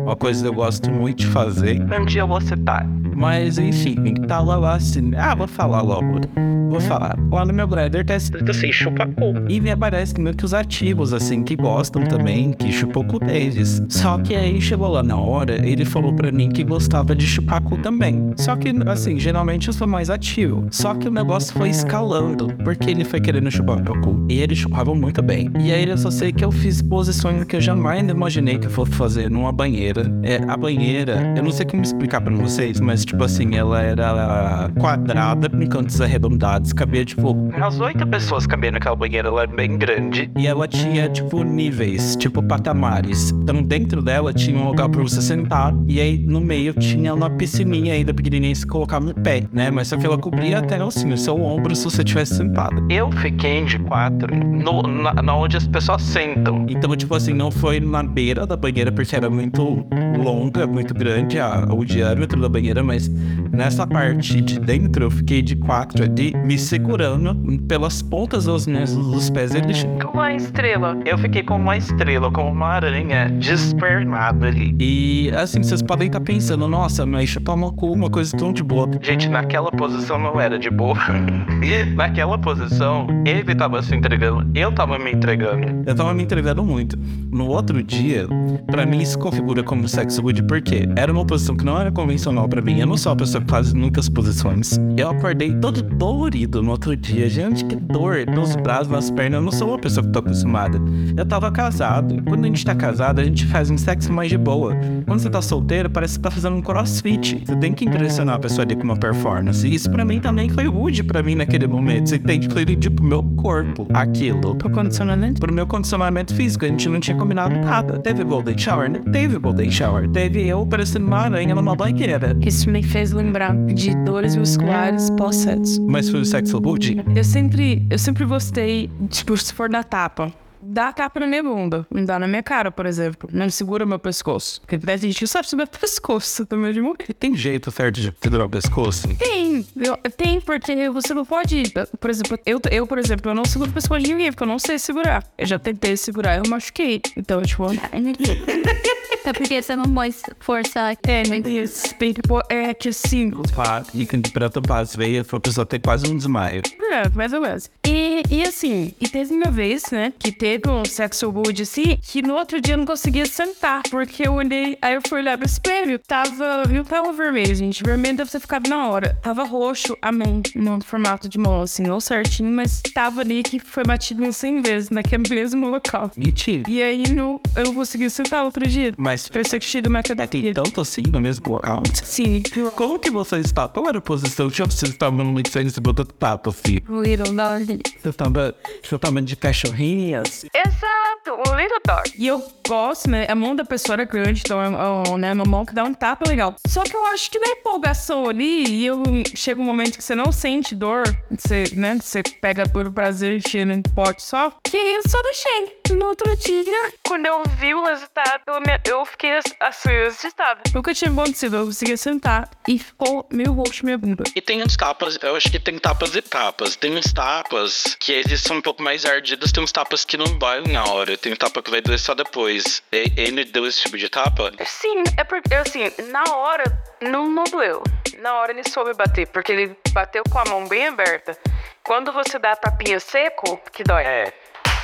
Uma 0.05 0.15
coisa 0.15 0.43
que 0.43 0.49
eu 0.49 0.55
gosto 0.55 0.91
muito 0.91 1.19
de 1.19 1.27
fazer. 1.27 1.81
Um 1.83 2.05
dia 2.05 2.21
eu 2.21 2.29
vou 2.29 2.41
citar. 2.41 2.87
Mas 3.17 3.59
enfim, 3.59 4.15
tá 4.29 4.41
lá 4.41 4.75
assim. 4.75 5.13
Ah, 5.17 5.35
vou 5.35 5.49
falar 5.49 5.81
logo. 5.81 6.21
Vou 6.69 6.81
falar. 6.81 7.17
Lá 7.31 7.45
no 7.45 7.53
meu 7.53 7.67
grinder 7.67 8.05
tá 8.05 8.17
escrito 8.17 8.51
assim, 8.51 8.71
chupacu. 8.73 9.35
E 9.49 9.61
me 9.61 9.71
aparece 9.71 10.21
muitos 10.21 10.53
ativos, 10.53 11.13
assim, 11.15 11.43
que 11.43 11.57
gostam 11.57 12.05
também, 12.05 12.53
que 12.53 12.71
chupacu 12.73 13.19
deles. 13.19 13.83
Só 13.89 14.19
que 14.19 14.35
aí 14.35 14.61
chegou 14.61 14.89
lá 14.89 15.03
na 15.03 15.17
hora, 15.17 15.67
ele 15.67 15.85
falou 15.85 16.13
pra 16.15 16.31
mim 16.31 16.51
que 16.51 16.65
gostava 16.67 17.15
de 17.15 17.27
chupacu 17.27 17.79
também. 17.79 18.33
Só 18.37 18.57
que, 18.57 18.73
assim, 18.87 19.19
geralmente 19.19 19.69
eu 19.69 19.75
sou 19.75 19.87
mais 19.87 20.11
ativo. 20.11 20.67
Só 20.71 20.95
que 20.95 21.09
o 21.09 21.11
negócio 21.11 21.53
foi 21.55 21.71
escalando, 21.71 22.49
porque 22.65 22.91
ele 22.91 23.05
foi 23.05 23.21
querendo 23.21 23.51
chupar 23.51 23.79
chupacu. 23.79 24.27
E 24.29 24.41
ele 24.41 24.55
chupava 24.55 24.95
muito 24.95 25.23
bem. 25.23 25.51
E 25.59 25.73
aí 25.73 25.89
eu 25.89 25.99
só 25.99 26.11
sei 26.11 26.33
que 26.33 26.45
eu 26.45 26.51
fiz 26.51 26.83
posições 26.83 27.45
que 27.45 27.57
eu 27.57 27.61
jamais 27.61 28.09
imaginei 28.09 28.59
que 28.59 28.67
eu 28.67 28.71
fosse 28.71 28.93
fazer 28.93 29.31
numa 29.31 29.53
banheira. 29.53 30.11
É, 30.23 30.43
a 30.49 30.57
banheira, 30.57 31.35
eu 31.37 31.43
não 31.43 31.51
sei 31.51 31.67
como 31.67 31.83
explicar 31.83 32.21
pra 32.21 32.35
vocês, 32.35 32.81
mas 32.81 33.05
tipo 33.05 33.23
assim, 33.23 33.55
ela 33.57 33.81
era 33.81 34.71
quadrada, 34.79 35.49
com 35.49 35.67
cantos 35.67 36.01
arredondados, 36.01 36.73
cabia 36.73 37.05
tipo 37.05 37.33
umas 37.33 37.81
oito 37.81 38.07
pessoas 38.07 38.47
cabiam 38.47 38.73
naquela 38.73 38.97
banheira, 38.97 39.29
ela 39.29 39.43
era 39.43 39.53
bem 39.53 39.77
grande. 39.77 40.31
E 40.37 40.47
ela 40.47 40.67
tinha 40.67 41.09
tipo 41.09 41.43
níveis, 41.43 42.17
tipo 42.17 42.43
patamares. 42.43 43.31
Então 43.31 43.63
dentro 43.63 44.03
dela 44.03 44.33
tinha 44.33 44.59
um 44.59 44.69
lugar 44.69 44.89
pra 44.89 45.03
você 45.03 45.21
sentar, 45.21 45.75
e 45.87 46.01
aí 46.01 46.19
no 46.19 46.41
meio 46.41 46.56
tinha 46.75 47.15
uma 47.15 47.31
piscininha 47.31 47.95
ainda 47.95 48.13
pequenininha 48.13 48.55
se 48.55 48.67
colocar 48.67 49.01
no 49.01 49.15
pé, 49.15 49.45
né? 49.53 49.71
Mas 49.71 49.89
só 49.89 49.97
que 49.97 50.07
ela 50.07 50.19
cobria 50.19 50.59
até 50.59 50.77
assim, 50.77 51.13
o 51.13 51.19
seu 51.19 51.41
ombro 51.41 51.75
se 51.75 51.85
você 51.85 52.05
tivesse 52.05 52.37
sentado. 52.37 52.85
Eu 52.91 53.11
fiquei 53.13 53.65
de 53.65 53.79
quatro 53.79 54.35
no, 54.35 54.83
na, 54.83 55.15
na 55.15 55.37
onde 55.37 55.57
as 55.57 55.67
pessoas 55.67 56.03
sentam. 56.03 56.67
Então, 56.69 56.95
tipo 56.97 57.15
assim, 57.15 57.33
não 57.33 57.51
foi 57.51 57.81
na 57.81 58.03
beira 58.03 58.47
da 58.47 58.57
banheira, 58.57 58.93
porque 58.93 59.17
era 59.17 59.29
muito 59.29 59.87
longa, 60.17 60.67
muito 60.67 60.95
grande 60.95 61.39
a, 61.39 61.67
o 61.71 61.85
diâmetro 61.85 62.41
da 62.41 62.49
banheira, 62.49 62.83
mas 62.83 63.09
nessa 63.53 63.87
parte 63.87 64.41
de 64.41 64.59
dentro 64.61 65.05
eu 65.05 65.11
fiquei 65.11 65.43
de 65.43 65.57
quatro 65.57 66.05
ali, 66.05 66.35
me 66.45 66.59
segurando 66.59 67.35
pelas 67.63 68.03
pontas 68.03 68.45
dos, 68.45 68.67
né, 68.67 68.85
dos 68.85 69.31
pés 69.31 69.51
dele. 69.51 69.73
Com 70.03 70.13
uma 70.13 70.35
estrela. 70.35 70.99
Eu 71.05 71.19
fiquei 71.19 71.43
com 71.43 71.57
uma 71.57 71.77
estrela, 71.77 72.31
com 72.31 72.51
uma 72.51 72.69
aranha 72.69 73.31
despernada 73.31 74.47
ali. 74.47 74.75
E 74.79 75.31
assim, 75.35 75.63
vocês 75.63 75.83
podem 75.83 76.07
estar 76.07 76.21
pensando, 76.21 76.46
nossa, 76.55 77.07
mas 77.07 77.31
chupar 77.31 77.55
uma 77.55 77.73
cu, 77.73 77.93
uma 77.93 78.11
coisa 78.11 78.37
tão 78.37 78.53
de 78.53 78.63
boa. 78.63 78.91
Gente, 79.01 79.27
naquela 79.27 79.71
posição 79.71 80.19
não 80.19 80.39
era 80.39 80.59
de 80.59 80.69
boa. 80.69 80.99
naquela 81.97 82.37
posição, 82.37 83.07
ele 83.25 83.55
tava 83.55 83.83
se 83.83 83.95
entregando, 83.95 84.47
eu 84.55 84.71
tava 84.71 84.99
me 84.99 85.13
entregando. 85.13 85.83
Eu 85.87 85.95
tava 85.95 86.13
me 86.13 86.23
entregando 86.23 86.63
muito. 86.63 86.99
No 87.31 87.49
outro 87.49 87.83
dia, 87.83 88.27
pra 88.67 88.85
mim 88.85 88.99
isso 88.99 89.19
configura 89.19 89.63
como 89.63 89.89
sexo 89.89 90.23
good 90.23 90.43
porque 90.43 90.89
era 90.97 91.13
uma 91.13 91.25
posição 91.25 91.57
que 91.57 91.65
não 91.65 91.81
era 91.81 91.91
convencional 91.91 92.49
pra 92.49 92.61
mim. 92.61 92.81
Eu 92.81 92.87
não 92.87 92.97
sou 92.97 93.13
uma 93.13 93.17
pessoa 93.17 93.43
que 93.43 93.51
faz 93.51 93.73
muitas 93.73 94.09
posições. 94.09 94.79
Eu 94.97 95.11
acordei 95.11 95.55
todo 95.55 95.83
dolorido 95.83 96.63
no 96.63 96.73
outro 96.73 96.97
dia. 96.97 97.29
Gente, 97.29 97.65
que 97.65 97.77
dor 97.77 98.27
nos 98.27 98.57
braços, 98.57 98.89
nas 98.89 99.11
pernas. 99.11 99.39
Eu 99.39 99.43
não 99.43 99.53
sou 99.53 99.69
uma 99.69 99.79
pessoa 99.79 100.05
que 100.05 100.13
tô 100.13 100.19
acostumada. 100.19 100.79
Eu 101.17 101.25
tava 101.25 101.51
casado. 101.51 102.23
Quando 102.25 102.45
a 102.45 102.49
gente 102.49 102.65
tá 102.65 102.75
casado, 102.75 103.21
a 103.21 103.25
gente 103.25 103.47
faz 103.47 103.71
um 103.71 103.79
sexo 103.79 104.13
mais 104.13 104.29
de 104.29 104.39
boa. 104.39 104.75
Quando 105.07 105.21
você 105.21 105.31
tá 105.31 105.41
solteiro, 105.41 105.89
parece 105.89 106.19
que 106.19 106.23
tá 106.23 106.31
fazendo 106.37 106.57
um 106.57 106.63
crossfit. 106.63 107.43
Você 107.45 107.57
tem 107.57 107.73
que 107.73 107.85
impressionar 107.85 108.37
a 108.37 108.39
pessoa 108.39 108.65
ali 108.65 108.77
com 108.77 108.83
uma 108.83 108.97
performance. 108.97 109.67
E 109.67 109.75
isso 109.75 109.91
pra 109.91 110.05
mim 110.05 110.21
também 110.21 110.49
foi 110.49 110.67
rude 110.67 111.03
pra 111.03 111.23
mim 111.23 111.35
naquele 111.35 111.67
momento. 111.67 112.11
Você 112.11 112.19
tem 112.19 112.39
que 112.39 112.49
fluir 112.49 112.67
pro 112.91 113.05
meu 113.05 113.23
corpo 113.37 113.87
aquilo. 113.93 114.55
Pro 114.55 114.71
condicionamento? 114.71 115.41
Pro 115.41 115.53
meu 115.53 115.67
condicionamento 115.67 116.35
físico. 116.35 116.65
A 116.65 116.69
gente 116.69 116.89
não 116.89 117.01
tinha 117.01 117.17
combinado 117.17 117.59
nada. 117.59 117.99
Teve 117.99 118.23
golden 118.23 118.57
shower? 118.57 118.91
Não 118.91 119.01
teve 119.01 119.39
golden 119.39 119.71
shower. 119.71 120.09
Teve 120.11 120.47
eu 120.47 120.67
parecendo 120.67 121.07
uma 121.07 121.19
aranha 121.19 121.55
numa 121.55 121.75
banheira. 121.75 122.37
Isso 122.41 122.71
me 122.71 122.83
fez 122.83 123.13
lembrar 123.13 123.57
de 123.67 123.95
dores 124.05 124.37
musculares 124.37 125.11
pós-sexo. 125.11 125.85
Mas 125.87 126.09
foi 126.11 126.21
o 126.21 126.25
sexo 126.25 126.61
booty? 126.61 127.01
Eu 127.15 127.25
sempre, 127.25 127.87
eu 127.89 127.99
sempre 127.99 128.25
gostei, 128.25 128.91
tipo, 129.09 129.37
se 129.37 129.53
for 129.53 129.69
da 129.69 129.83
tapa. 129.83 130.33
Dá 130.69 130.93
tapa 130.93 131.21
na 131.21 131.27
minha 131.27 131.43
bunda, 131.43 131.87
não 131.91 132.05
dá 132.05 132.19
na 132.19 132.27
minha 132.27 132.43
cara, 132.43 132.71
por 132.71 132.87
exemplo. 132.87 133.29
Não 133.33 133.49
segura 133.49 133.87
meu 133.87 133.99
pescoço. 133.99 134.61
Porque 134.61 134.79
tem 134.79 134.99
gente 134.99 135.19
que 135.19 135.27
sabe 135.27 135.49
subir 135.49 135.67
pescoço 135.69 136.45
também 136.45 136.73
de 136.73 136.81
morrer. 136.81 137.15
Tem 137.19 137.35
jeito 137.37 137.71
certo 137.71 138.01
de 138.01 138.13
segurar 138.21 138.47
o 138.47 138.51
pescoço? 138.51 139.09
Tem, 139.17 139.67
eu, 139.77 139.97
tem, 140.17 140.41
porque 140.41 140.91
você 140.91 141.15
não 141.15 141.25
pode. 141.25 141.63
Por 142.01 142.11
exemplo, 142.11 142.39
eu, 142.45 142.61
eu, 142.71 142.87
por 142.87 142.99
exemplo, 142.99 143.31
eu 143.31 143.35
não 143.35 143.45
seguro 143.45 143.71
o 143.71 143.75
pescoço 143.75 144.03
de 144.03 144.13
ninguém, 144.13 144.31
porque 144.33 144.43
eu 144.43 144.49
não 144.49 144.59
sei 144.59 144.79
segurar. 144.79 145.25
Eu 145.39 145.47
já 145.47 145.59
tentei 145.59 145.97
segurar, 145.97 146.37
eu 146.37 146.49
machuquei. 146.49 147.01
Então, 147.17 147.43
tipo. 147.43 147.65
É 149.27 149.33
porque 149.33 149.61
você 149.61 149.75
não 149.75 149.85
pode 149.93 150.15
forçar. 150.39 150.97
É, 151.05 151.23
isso. 151.49 151.93
Tem 151.97 152.15
que 152.15 152.23
pôr. 152.23 152.45
É 152.49 152.73
que 152.73 152.91
assim. 152.91 153.33
Claro, 153.55 153.85
e 153.93 154.07
pra 154.31 154.49
tampar 154.49 154.83
as 154.83 154.95
veias, 154.95 155.27
a 155.33 155.41
pessoa 155.41 155.67
ter 155.67 155.81
quase 155.81 156.09
um 156.09 156.17
desmaio. 156.17 156.63
É, 156.93 157.09
mais 157.09 157.33
ou 157.33 157.41
menos. 157.41 157.69
E, 157.85 158.23
e 158.31 158.43
assim, 158.43 158.95
e 159.01 159.09
teve 159.09 159.35
uma 159.35 159.51
vez, 159.51 159.85
né, 159.91 160.13
que 160.19 160.31
teve 160.31 160.69
um 160.69 160.85
sexo 160.85 161.31
good 161.33 161.63
assim, 161.63 161.99
que 162.03 162.23
no 162.23 162.35
outro 162.35 162.61
dia 162.61 162.75
eu 162.75 162.79
não 162.79 162.87
conseguia 162.87 163.27
sentar, 163.27 163.83
porque 163.91 164.27
eu 164.27 164.35
olhei, 164.35 164.79
aí 164.81 164.95
eu 164.95 165.03
fui 165.07 165.19
olhar 165.19 165.37
pro 165.37 165.47
espelho, 165.47 165.99
tava, 165.99 166.65
viu, 166.67 166.85
tava 166.85 167.13
vermelho, 167.13 167.55
gente, 167.55 167.83
vermelho 167.83 168.17
deve 168.19 168.31
ter 168.31 168.41
ficado 168.41 168.69
na 168.69 168.89
hora. 168.89 169.19
Tava 169.23 169.45
roxo 169.45 169.97
a 170.01 170.13
mão, 170.13 170.43
no 170.55 170.83
formato 170.83 171.29
de 171.29 171.39
mão, 171.39 171.63
assim, 171.63 171.83
não 171.83 172.01
certinho, 172.01 172.51
mas 172.51 172.81
tava 172.95 173.21
ali 173.21 173.43
que 173.43 173.59
foi 173.59 173.85
batido 173.85 174.23
uns 174.25 174.37
100 174.37 174.63
vezes 174.63 174.91
naquele 174.91 175.29
mesmo 175.35 175.69
local. 175.69 176.11
Mentira. 176.17 176.69
E 176.69 176.83
aí 176.83 177.09
no, 177.09 177.41
eu 177.57 177.65
não 177.65 177.75
consegui 177.75 178.09
sentar 178.11 178.45
outro 178.45 178.67
dia. 178.67 178.95
Mas 178.97 179.16
Parecia 179.33 179.59
que 179.59 179.67
tinha 179.67 179.83
uma 179.89 180.01
academia. 180.01 180.55
tanto 180.55 180.81
assim 180.81 181.03
no 181.11 181.21
mesmo 181.21 181.53
local? 181.53 181.83
Sim, 182.03 182.43
Como 182.75 182.99
que 182.99 183.11
você 183.11 183.39
está? 183.39 183.69
Qual 183.69 183.89
era 183.89 183.99
a 183.99 184.01
posição? 184.01 184.49
Deixa 184.49 184.63
eu 184.63 184.67
ver 184.67 184.73
se 184.73 184.79
você 184.81 184.87
estava 184.87 185.23
no 185.25 185.39
licença 185.39 185.79
e 185.79 185.83
botou 185.83 186.05
papo, 186.05 186.53
filho. 186.53 186.83
Little 187.03 187.35
dog. 187.35 187.81
Você 188.01 188.09
estava, 188.09 188.55
você 188.83 188.95
estava 188.95 189.23
de 189.23 189.37
cachorrinhas? 189.37 190.45
Exato, 190.55 191.51
o 191.51 191.55
little 191.57 191.81
dog. 191.87 192.13
E 192.19 192.27
eu 192.27 192.43
gosto, 192.67 193.11
né? 193.11 193.27
A 193.29 193.35
mão 193.35 193.55
da 193.55 193.65
pessoa 193.65 193.95
era 193.95 194.05
grande, 194.05 194.43
então 194.45 194.61
é 194.63 194.67
é, 194.67 195.19
né, 195.19 195.33
uma 195.33 195.45
mão 195.45 195.65
que 195.65 195.75
dá 195.75 195.85
um 195.85 195.95
tapa 195.95 196.29
legal. 196.29 196.55
Só 196.67 196.83
que 196.83 196.95
eu 196.97 197.07
acho 197.07 197.31
que 197.31 197.39
na 197.39 197.49
empolgação 197.49 198.29
ali, 198.29 198.65
e 198.69 198.87
eu 198.87 199.03
chega 199.35 199.61
um 199.61 199.65
momento 199.65 199.97
que 199.97 200.05
você 200.05 200.15
não 200.15 200.31
sente 200.33 200.75
dor, 200.75 201.05
você, 201.31 201.65
né? 201.75 201.99
Você 202.01 202.23
pega 202.23 202.69
por 202.69 202.91
prazer 202.93 203.33
e 203.35 203.37
enfia 203.39 203.65
num 203.65 203.83
pote 203.83 204.23
só. 204.23 204.53
Que 204.65 204.77
eu 204.77 205.03
só 205.09 205.21
deixei. 205.23 205.77
No 205.97 206.07
outro 206.07 206.35
dia, 206.37 206.93
quando 207.07 207.27
eu 207.27 207.43
vi 207.59 207.73
o 207.75 207.85
resultado, 207.85 208.43
eu 208.85 209.06
fiquei 209.07 209.33
assim, 209.33 209.55
assustada. 209.61 210.61
Nunca 210.75 210.93
tinha 210.95 211.11
acontecido, 211.11 211.57
eu 211.57 211.67
conseguia 211.67 211.97
sentar 211.97 212.49
e 212.69 212.79
ficou 212.79 213.27
meio 213.33 213.53
roxo 213.53 213.85
minha 213.85 213.97
bunda. 213.99 214.25
E 214.35 214.41
tem 214.41 214.63
uns 214.63 214.77
tapas, 214.77 215.19
eu 215.23 215.37
acho 215.37 215.51
que 215.51 215.59
tem 215.59 215.79
tapas 215.79 216.15
e 216.15 216.23
tapas. 216.23 216.77
Tem 216.77 216.97
uns 216.97 217.13
tapas 217.13 217.97
que 217.99 218.13
eles 218.13 218.41
são 218.43 218.57
um 218.59 218.63
pouco 218.63 218.83
mais 218.83 219.05
ardidos, 219.05 219.53
tem 219.53 219.63
uns 219.63 219.73
tapas 219.73 220.05
que 220.05 220.17
não 220.17 220.27
doem 220.39 220.65
na 220.69 220.85
hora. 220.85 221.17
Tem 221.17 221.33
um 221.33 221.37
tapa 221.37 221.63
que 221.63 221.71
vai 221.71 221.81
doer 221.81 221.99
só 221.99 222.15
depois. 222.15 222.83
E- 222.93 223.13
Ele 223.17 223.45
deu 223.45 223.67
esse 223.67 223.81
tipo 223.83 223.97
de 223.97 224.09
tapa? 224.09 224.53
Sim, 224.65 225.03
é 225.17 225.25
porque, 225.25 225.55
assim, 225.55 225.91
na 226.11 226.25
hora 226.37 226.65
não, 227.01 227.29
não 227.29 227.45
doeu. 227.45 227.83
Na 228.19 228.35
hora 228.35 228.53
ele 228.53 228.69
soube 228.69 228.95
bater, 228.95 229.27
porque 229.29 229.53
ele 229.53 229.77
bateu 229.93 230.23
com 230.31 230.39
a 230.39 230.45
mão 230.45 230.67
bem 230.67 230.89
aberta. 230.89 231.39
Quando 231.83 232.13
você 232.13 232.39
dá 232.39 232.57
tapinha 232.57 232.99
seco, 232.99 233.59
que 233.73 233.85
dói. 233.85 234.03
É. 234.05 234.33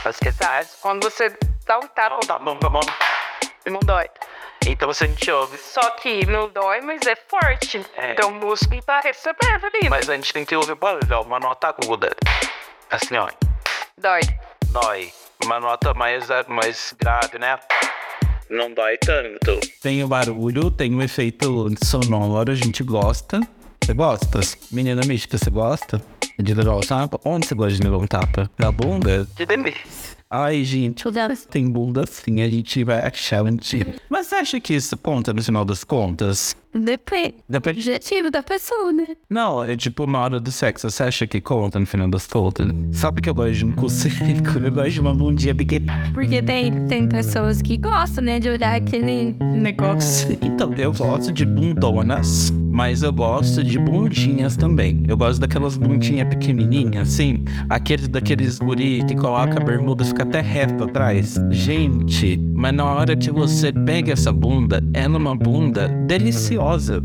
Acho 0.05 0.19
que 0.19 0.31
Quando 0.81 1.05
você 1.05 1.35
dá 1.65 1.79
um 1.79 1.87
tapa, 1.87 2.19
Tá 2.27 2.39
bom, 2.39 2.57
tá 2.57 2.69
bom. 2.69 2.81
Não 3.71 3.81
dói. 3.81 4.07
Então 4.67 4.87
você 4.87 5.07
não 5.07 5.15
te 5.15 5.31
ouve. 5.31 5.59
Só 5.59 5.91
que 5.91 6.25
não 6.27 6.49
dói, 6.49 6.81
mas 6.81 7.01
é 7.07 7.17
forte. 7.17 7.85
É. 7.97 8.13
Então 8.13 8.31
o 8.31 8.35
músculo 8.35 8.81
tá 8.83 9.01
recebendo 9.01 9.67
ali. 9.67 9.89
Mas 9.89 10.09
a 10.09 10.15
gente 10.15 10.33
tem 10.33 10.45
que 10.45 10.55
ouvir 10.55 10.75
barulho, 10.77 11.07
ó, 11.11 11.23
uma 11.23 11.41
nota 11.41 11.69
aguda. 11.69 12.15
Assim, 12.91 13.17
ó. 13.17 13.29
Dói. 13.99 14.21
Dói. 14.67 15.13
Uma 15.45 15.59
nota 15.59 15.93
mais, 15.95 16.29
mais 16.49 16.95
grave, 16.99 17.39
né? 17.39 17.59
Não 18.49 18.73
dói 18.73 18.99
tanto. 18.99 19.59
Tem 19.81 20.05
o 20.05 20.09
barulho, 20.09 20.71
tem 20.71 20.95
o 20.95 21.03
efeito 21.03 21.69
sonoro, 21.83 22.53
a 22.53 22.55
gente 22.55 22.83
gosta. 22.85 23.41
Você 23.83 23.95
gosta? 23.95 24.41
Menina 24.71 25.03
mística, 25.07 25.37
você 25.37 25.51
gosta? 25.51 26.01
De 26.39 26.55
levar 26.55 26.77
o 26.77 26.81
tapa? 26.81 27.19
Onde 27.25 27.47
você 27.47 27.55
gosta 27.55 27.77
de 27.77 27.83
levar 27.83 27.97
um 27.97 28.07
tapa? 28.07 28.51
Na 28.59 28.71
bunda? 28.71 29.27
Que 29.37 29.45
delícia. 29.45 30.17
Ai, 30.35 30.65
gente, 30.65 31.05
tem 31.51 31.69
bunda 31.69 32.07
sim, 32.07 32.41
a 32.41 32.49
gente 32.49 32.83
vai 32.85 33.07
achar 33.07 33.45
mentira. 33.45 33.95
Mas 34.09 34.29
você 34.29 34.37
acha 34.37 34.59
que 34.61 34.73
isso 34.73 34.97
conta 34.97 35.31
no 35.31 35.43
final 35.43 35.63
das 35.63 35.85
contas? 35.85 36.57
Depende. 36.75 37.35
Depende. 37.47 37.81
Objetivo 37.81 38.31
da 38.31 38.43
pessoa, 38.43 38.93
né? 38.95 39.09
Não, 39.29 39.63
é 39.63 39.77
tipo 39.77 40.05
uma 40.05 40.21
hora 40.21 40.41
do 40.41 40.51
sexo. 40.51 40.91
Você 40.91 41.03
acha 41.03 41.27
que 41.27 41.39
conta 41.39 41.79
no 41.79 41.85
final 41.85 42.09
das 42.09 42.27
contas? 42.27 42.67
Sabe 42.93 43.21
que 43.21 43.29
eu 43.29 43.35
gosto 43.35 43.53
de 43.53 43.65
um 43.67 43.73
cu 43.73 43.91
seco, 43.91 44.59
eu 44.65 44.73
gosto 44.73 44.91
de 44.91 45.01
uma 45.01 45.15
bundinha 45.15 45.55
pequena. 45.55 46.11
Porque 46.15 46.41
tem, 46.41 46.87
tem 46.87 47.07
pessoas 47.07 47.61
que 47.61 47.77
gostam, 47.77 48.25
né, 48.25 48.41
de 48.41 48.49
olhar 48.49 48.77
aquele 48.77 49.37
negócio. 49.39 50.39
Então, 50.41 50.73
eu 50.79 50.95
gosto 50.95 51.31
de 51.31 51.45
bundonas, 51.45 52.51
mas 52.73 53.03
eu 53.03 53.13
gosto 53.13 53.63
de 53.63 53.79
bundinhas 53.79 54.57
também. 54.57 55.05
Eu 55.07 55.17
gosto 55.17 55.41
daquelas 55.41 55.77
bundinhas 55.77 56.29
pequenininhas, 56.29 57.09
assim. 57.09 57.45
Aqueles 57.69 58.09
daqueles 58.09 58.59
guri 58.59 59.05
que 59.05 59.15
coloca 59.15 59.61
a 59.61 59.65
bermuda 59.65 60.03
e 60.03 60.07
fica 60.07 60.23
até 60.23 60.41
reto 60.41 60.85
atrás. 60.85 61.39
Gente, 61.51 62.41
mas 62.55 62.73
na 62.73 62.85
hora 62.87 63.15
que 63.15 63.31
você 63.31 63.71
pega 63.73 64.13
essa 64.13 64.33
bunda, 64.33 64.83
ela 64.95 65.15
é 65.15 65.19
uma 65.19 65.37
bunda 65.37 65.89
deliciosa 66.07 67.03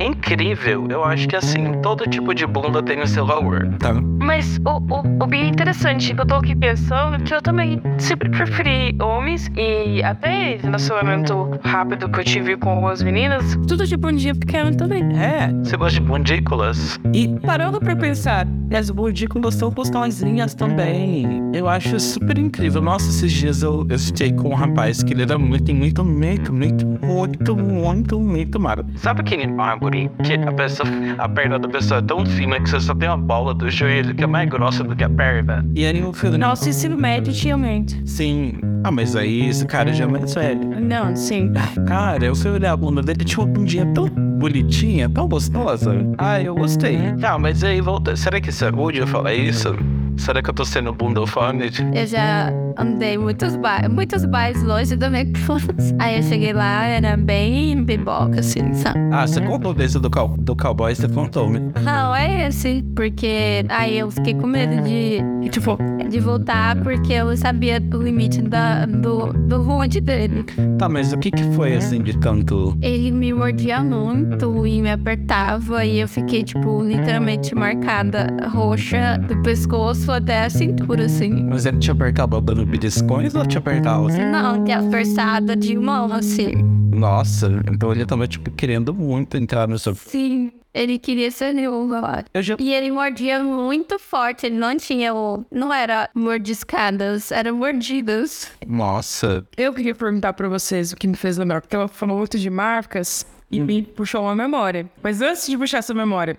Incrível. 0.00 0.86
Eu 0.88 1.04
acho 1.04 1.26
que 1.26 1.34
assim, 1.34 1.72
todo 1.82 2.08
tipo 2.08 2.32
de 2.32 2.46
bunda 2.46 2.80
tem 2.82 3.00
o 3.00 3.06
seu 3.06 3.26
valor, 3.26 3.68
tá? 3.78 3.92
Mas 4.20 4.60
o, 4.64 4.78
o, 4.92 5.24
o 5.24 5.26
bem 5.26 5.48
interessante, 5.48 6.14
eu 6.16 6.24
tô 6.24 6.36
aqui 6.36 6.54
pensando 6.54 7.22
que 7.24 7.34
eu 7.34 7.42
também 7.42 7.80
sempre 7.98 8.28
preferi 8.30 8.96
homens 9.00 9.50
e 9.56 10.02
até 10.02 10.56
relacionamento 10.56 11.50
rápido 11.64 12.08
que 12.08 12.20
eu 12.20 12.24
tive 12.24 12.56
com 12.56 12.86
as 12.86 13.02
meninas, 13.02 13.56
tudo 13.66 13.86
de 13.86 13.96
bundinha 13.96 14.34
pequena 14.34 14.72
também. 14.72 15.07
É, 15.14 15.52
você 15.62 15.76
gosta 15.76 16.00
de 16.00 16.06
bundículas? 16.06 16.98
E 17.12 17.28
parando 17.44 17.80
pra 17.80 17.94
pensar, 17.96 18.46
as 18.72 18.90
bundículas 18.90 19.54
são 19.54 19.70
gostosinhas 19.70 20.54
também. 20.54 21.42
Eu 21.52 21.68
acho 21.68 21.98
super 21.98 22.38
incrível. 22.38 22.82
Nossa, 22.82 23.08
esses 23.08 23.32
dias 23.32 23.62
eu, 23.62 23.86
eu 23.88 23.98
fiquei 23.98 24.32
com 24.32 24.50
um 24.50 24.54
rapaz 24.54 25.02
que 25.02 25.12
ele 25.12 25.22
era 25.22 25.38
muito, 25.38 25.74
muito, 25.74 26.04
muito, 26.04 26.52
muito, 26.52 26.86
muito, 26.86 27.56
muito, 27.56 28.20
muito 28.20 28.60
magro. 28.60 28.86
Sabe 28.96 29.20
aquele 29.20 29.52
árvore 29.60 30.10
que 30.22 30.34
a, 30.34 30.52
pessoa, 30.52 30.88
a 31.18 31.28
perna 31.28 31.58
da 31.58 31.68
pessoa 31.68 31.98
é 31.98 32.02
tão 32.02 32.24
fina 32.26 32.60
que 32.60 32.68
você 32.68 32.80
só 32.80 32.94
tem 32.94 33.08
uma 33.08 33.18
bola 33.18 33.54
do 33.54 33.70
joelho 33.70 34.14
que 34.14 34.24
é 34.24 34.26
mais 34.26 34.48
grossa 34.48 34.84
do 34.84 34.94
que 34.94 35.04
a 35.04 35.10
perna? 35.10 35.64
E 35.74 35.84
aí 35.86 35.98
eu 35.98 36.12
fui... 36.12 36.30
Nossa, 36.36 36.68
ensino 36.68 36.96
médio 36.96 37.32
tinha 37.32 37.56
mente. 37.56 38.00
Sim. 38.04 38.54
Ah, 38.84 38.90
mas 38.90 39.16
aí 39.16 39.48
esse 39.48 39.66
cara 39.66 39.92
já 39.92 40.04
é 40.04 40.06
mais 40.06 40.34
velho. 40.34 40.80
Não, 40.80 41.14
sim. 41.16 41.52
Cara, 41.86 42.24
eu 42.24 42.36
fui 42.36 42.50
olhar 42.50 42.72
a 42.72 42.76
bunda 42.76 43.02
dele, 43.02 43.24
tinha 43.24 43.44
uma 43.44 43.52
bundinha 43.52 43.86
tão 43.92 44.08
bonitinha, 44.38 45.08
tão 45.08 45.28
gostosa. 45.28 45.94
Ah, 46.16 46.40
eu 46.40 46.54
gostei. 46.54 46.98
Tá, 47.20 47.38
mas 47.38 47.62
aí 47.64 47.80
volta. 47.80 48.16
Será 48.16 48.40
que 48.40 48.50
isso 48.50 48.64
é 48.64 48.68
rude 48.68 48.98
eu 48.98 49.06
falar 49.06 49.34
isso? 49.34 49.74
Será 50.18 50.42
que 50.42 50.50
eu 50.50 50.54
tô 50.54 50.64
sendo 50.64 50.92
bundofone? 50.92 51.70
Eu 51.94 52.06
já 52.06 52.52
andei 52.76 53.16
muitos 53.16 53.56
bairros, 53.56 53.92
muitos 53.92 54.24
bairros 54.24 54.62
longe 54.62 54.96
do 54.96 55.06
McDonald's. 55.06 55.94
Aí 55.98 56.16
eu 56.16 56.22
cheguei 56.22 56.52
lá, 56.52 56.84
era 56.84 57.16
bem 57.16 57.82
biboca, 57.82 58.40
assim, 58.40 58.74
sabe? 58.74 58.98
Ah, 59.12 59.26
você 59.26 59.40
contou 59.40 59.72
desse 59.72 59.98
do, 59.98 60.10
cow 60.10 60.34
do 60.36 60.56
cowboy, 60.56 60.94
você 60.94 61.08
contou, 61.08 61.48
né? 61.48 61.60
Não, 61.82 62.14
é 62.14 62.48
esse. 62.48 62.84
Porque 62.94 63.64
aí 63.68 63.98
eu 63.98 64.10
fiquei 64.10 64.34
com 64.34 64.46
medo 64.46 64.82
de, 64.82 65.48
tipo, 65.50 65.78
de 66.10 66.20
voltar, 66.20 66.76
porque 66.82 67.12
eu 67.12 67.36
sabia 67.36 67.80
do 67.80 68.02
limite 68.02 68.42
da, 68.42 68.86
do, 68.86 69.32
do 69.32 69.62
rude 69.62 70.00
dele. 70.00 70.44
Tá, 70.78 70.88
mas 70.88 71.12
o 71.12 71.18
que 71.18 71.30
que 71.30 71.44
foi, 71.54 71.76
assim, 71.76 72.02
de 72.02 72.18
tanto... 72.18 72.76
Ele 72.82 73.12
me 73.12 73.32
mordia 73.32 73.82
muito 73.82 74.66
e 74.66 74.82
me 74.82 74.90
apertava, 74.90 75.84
e 75.84 76.00
eu 76.00 76.08
fiquei, 76.08 76.42
tipo, 76.42 76.82
literalmente 76.82 77.54
marcada, 77.54 78.26
roxa, 78.52 79.16
do 79.18 79.40
pescoço 79.42 80.07
até 80.12 80.44
a 80.44 80.50
cintura, 80.50 81.04
assim. 81.04 81.44
Mas 81.44 81.66
ele 81.66 81.78
te 81.78 81.90
apertava 81.90 82.40
dando 82.40 82.64
beliscões 82.66 83.34
ou 83.34 83.46
te 83.46 83.58
apertava 83.58 84.08
assim? 84.08 84.24
Não, 84.24 84.64
te 84.64 84.72
apertava 84.72 85.56
de 85.56 85.76
mão, 85.76 86.12
assim. 86.12 86.54
Nossa, 86.92 87.62
então 87.72 87.92
ele 87.92 88.04
tava, 88.04 88.26
tipo, 88.26 88.50
querendo 88.50 88.92
muito 88.92 89.36
entrar 89.36 89.68
no 89.68 89.78
seu... 89.78 89.94
Sim. 89.94 90.52
Ele 90.74 90.98
queria 90.98 91.30
ser 91.30 91.54
meu 91.54 91.88
já... 92.36 92.54
E 92.58 92.72
ele 92.72 92.90
mordia 92.90 93.42
muito 93.42 93.98
forte. 93.98 94.46
Ele 94.46 94.56
não 94.56 94.76
tinha 94.76 95.14
o. 95.14 95.44
Não 95.50 95.72
era 95.72 96.08
mordiscadas, 96.14 97.32
eram 97.32 97.56
mordidas. 97.56 98.52
Nossa. 98.66 99.44
Eu 99.56 99.72
queria 99.72 99.94
perguntar 99.94 100.34
pra 100.34 100.48
vocês 100.48 100.92
o 100.92 100.96
que 100.96 101.08
me 101.08 101.16
fez 101.16 101.36
lembrar, 101.38 101.62
porque 101.62 101.74
ela 101.74 101.88
falou 101.88 102.18
muito 102.18 102.38
de 102.38 102.50
marcas 102.50 103.26
e 103.50 103.60
me 103.60 103.82
puxou 103.82 104.22
uma 104.22 104.36
memória. 104.36 104.86
Mas 105.02 105.20
antes 105.22 105.48
de 105.48 105.56
puxar 105.56 105.78
essa 105.78 105.94
memória, 105.94 106.38